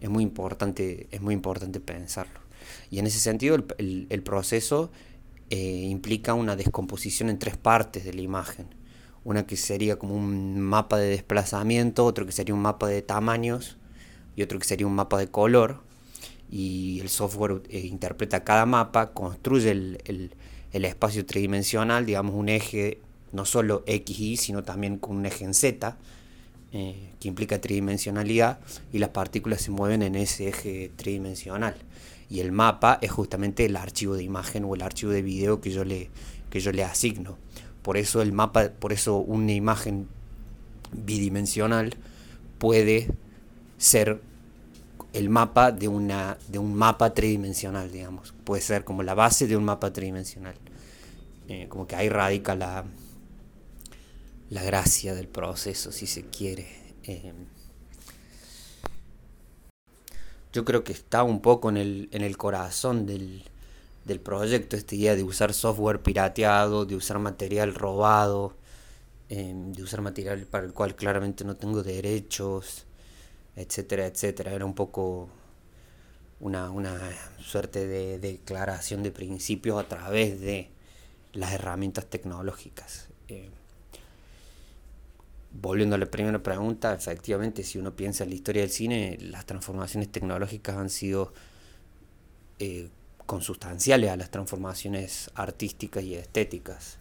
es 0.00 0.08
muy 0.08 0.22
importante, 0.22 1.08
es 1.10 1.20
muy 1.20 1.34
importante 1.34 1.80
pensarlo. 1.80 2.38
Y 2.92 3.00
en 3.00 3.08
ese 3.08 3.18
sentido 3.18 3.56
el, 3.56 4.06
el, 4.08 4.22
proceso 4.22 4.92
eh, 5.50 5.86
implica 5.90 6.34
una 6.34 6.54
descomposición 6.54 7.28
en 7.28 7.38
tres 7.38 7.56
partes 7.56 8.04
de 8.04 8.14
la 8.14 8.20
imagen. 8.20 8.66
Una 9.24 9.46
que 9.46 9.56
sería 9.56 9.96
como 9.96 10.14
un 10.14 10.60
mapa 10.60 10.96
de 10.96 11.08
desplazamiento, 11.08 12.04
otro 12.04 12.24
que 12.24 12.32
sería 12.32 12.54
un 12.54 12.62
mapa 12.62 12.86
de 12.88 13.02
tamaños 13.02 13.76
y 14.36 14.42
otro 14.42 14.58
que 14.60 14.64
sería 14.64 14.86
un 14.86 14.94
mapa 14.94 15.18
de 15.18 15.26
color. 15.26 15.82
Y 16.50 17.00
el 17.00 17.08
software 17.08 17.62
eh, 17.68 17.80
interpreta 17.80 18.44
cada 18.44 18.64
mapa, 18.64 19.12
construye 19.12 19.72
el, 19.72 20.32
el, 20.72 20.84
espacio 20.84 21.26
tridimensional, 21.26 22.06
digamos 22.06 22.34
un 22.34 22.48
eje 22.48 23.00
no 23.32 23.44
solo 23.44 23.82
X, 23.86 24.18
Y, 24.18 24.36
sino 24.36 24.62
también 24.62 24.98
con 24.98 25.16
un 25.16 25.26
eje 25.26 25.44
en 25.44 25.54
Z 25.54 25.96
eh, 26.72 27.10
que 27.18 27.26
implica 27.26 27.60
tridimensionalidad 27.60 28.60
y 28.92 28.98
las 28.98 29.10
partículas 29.10 29.62
se 29.62 29.72
mueven 29.72 30.02
en 30.02 30.14
ese 30.14 30.48
eje 30.48 30.92
tridimensional. 30.94 31.74
Y 32.30 32.40
el 32.40 32.52
mapa 32.52 32.98
es 33.02 33.10
justamente 33.10 33.66
el 33.66 33.76
archivo 33.76 34.14
de 34.14 34.22
imagen 34.22 34.64
o 34.64 34.74
el 34.74 34.82
archivo 34.82 35.10
de 35.10 35.20
video 35.20 35.60
que 35.60 35.70
yo 35.70 35.84
le, 35.84 36.10
que 36.48 36.60
yo 36.60 36.70
le 36.72 36.84
asigno. 36.84 37.36
Por 37.82 37.96
eso 37.96 38.22
el 38.22 38.32
mapa, 38.32 38.70
por 38.70 38.92
eso 38.92 39.16
una 39.16 39.52
imagen 39.52 40.08
bidimensional 40.92 41.96
puede 42.58 43.10
ser 43.78 44.20
el 45.12 45.28
mapa 45.28 45.72
de, 45.72 45.88
una, 45.88 46.38
de 46.48 46.58
un 46.58 46.74
mapa 46.74 47.14
tridimensional, 47.14 47.90
digamos. 47.90 48.32
Puede 48.44 48.62
ser 48.62 48.84
como 48.84 49.02
la 49.02 49.14
base 49.14 49.46
de 49.46 49.56
un 49.56 49.64
mapa 49.64 49.92
tridimensional. 49.92 50.54
Eh, 51.48 51.66
como 51.68 51.86
que 51.86 51.96
ahí 51.96 52.08
radica 52.08 52.54
la, 52.54 52.84
la 54.50 54.62
gracia 54.62 55.14
del 55.14 55.26
proceso, 55.26 55.90
si 55.90 56.06
se 56.06 56.26
quiere. 56.26 56.68
Eh, 57.02 57.32
yo 60.52 60.64
creo 60.64 60.84
que 60.84 60.92
está 60.92 61.22
un 61.22 61.40
poco 61.40 61.68
en 61.68 61.76
el, 61.76 62.08
en 62.12 62.22
el 62.22 62.36
corazón 62.36 63.06
del, 63.06 63.44
del 64.04 64.20
proyecto, 64.20 64.76
esta 64.76 64.94
idea 64.94 65.16
de 65.16 65.22
usar 65.22 65.52
software 65.52 66.02
pirateado, 66.02 66.86
de 66.86 66.96
usar 66.96 67.18
material 67.18 67.74
robado, 67.74 68.54
eh, 69.28 69.52
de 69.54 69.82
usar 69.82 70.00
material 70.00 70.46
para 70.46 70.66
el 70.66 70.72
cual 70.72 70.96
claramente 70.96 71.44
no 71.44 71.56
tengo 71.56 71.82
derechos, 71.82 72.86
etcétera, 73.56 74.06
etcétera. 74.06 74.52
Era 74.52 74.64
un 74.64 74.74
poco 74.74 75.28
una, 76.40 76.70
una 76.70 76.98
suerte 77.38 77.86
de 77.86 78.18
declaración 78.18 79.02
de 79.02 79.12
principios 79.12 79.78
a 79.78 79.88
través 79.88 80.40
de 80.40 80.70
las 81.32 81.52
herramientas 81.52 82.06
tecnológicas. 82.06 83.08
Eh, 83.28 83.50
volviendo 85.52 85.96
a 85.96 85.98
la 85.98 86.06
primera 86.06 86.42
pregunta, 86.42 86.94
efectivamente, 86.94 87.64
si 87.64 87.78
uno 87.78 87.94
piensa 87.94 88.24
en 88.24 88.30
la 88.30 88.36
historia 88.36 88.62
del 88.62 88.70
cine, 88.70 89.18
las 89.20 89.46
transformaciones 89.46 90.10
tecnológicas 90.10 90.76
han 90.76 90.90
sido 90.90 91.32
eh, 92.58 92.88
consustanciales 93.26 94.10
a 94.10 94.16
las 94.16 94.30
transformaciones 94.30 95.30
artísticas 95.34 96.04
y 96.04 96.14
estéticas. 96.14 96.98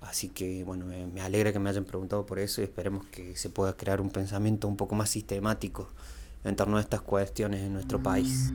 Así 0.00 0.28
que, 0.28 0.62
bueno, 0.62 0.86
me, 0.86 1.06
me, 1.06 1.20
alegra 1.20 1.52
que 1.52 1.58
me 1.58 1.70
hayan 1.70 1.84
preguntado 1.84 2.24
por 2.24 2.38
eso 2.38 2.60
y 2.60 2.64
esperemos 2.64 3.06
que 3.06 3.36
se 3.36 3.50
pueda 3.50 3.76
crear 3.76 4.00
un 4.00 4.10
pensamiento 4.10 4.68
un 4.68 4.76
poco 4.76 4.94
más 4.94 5.10
sistemático 5.10 5.88
en 6.44 6.54
torno 6.54 6.76
a 6.76 6.80
estas 6.80 7.00
cuestiones 7.00 7.62
en 7.62 7.72
nuestro 7.72 8.00
país. 8.00 8.52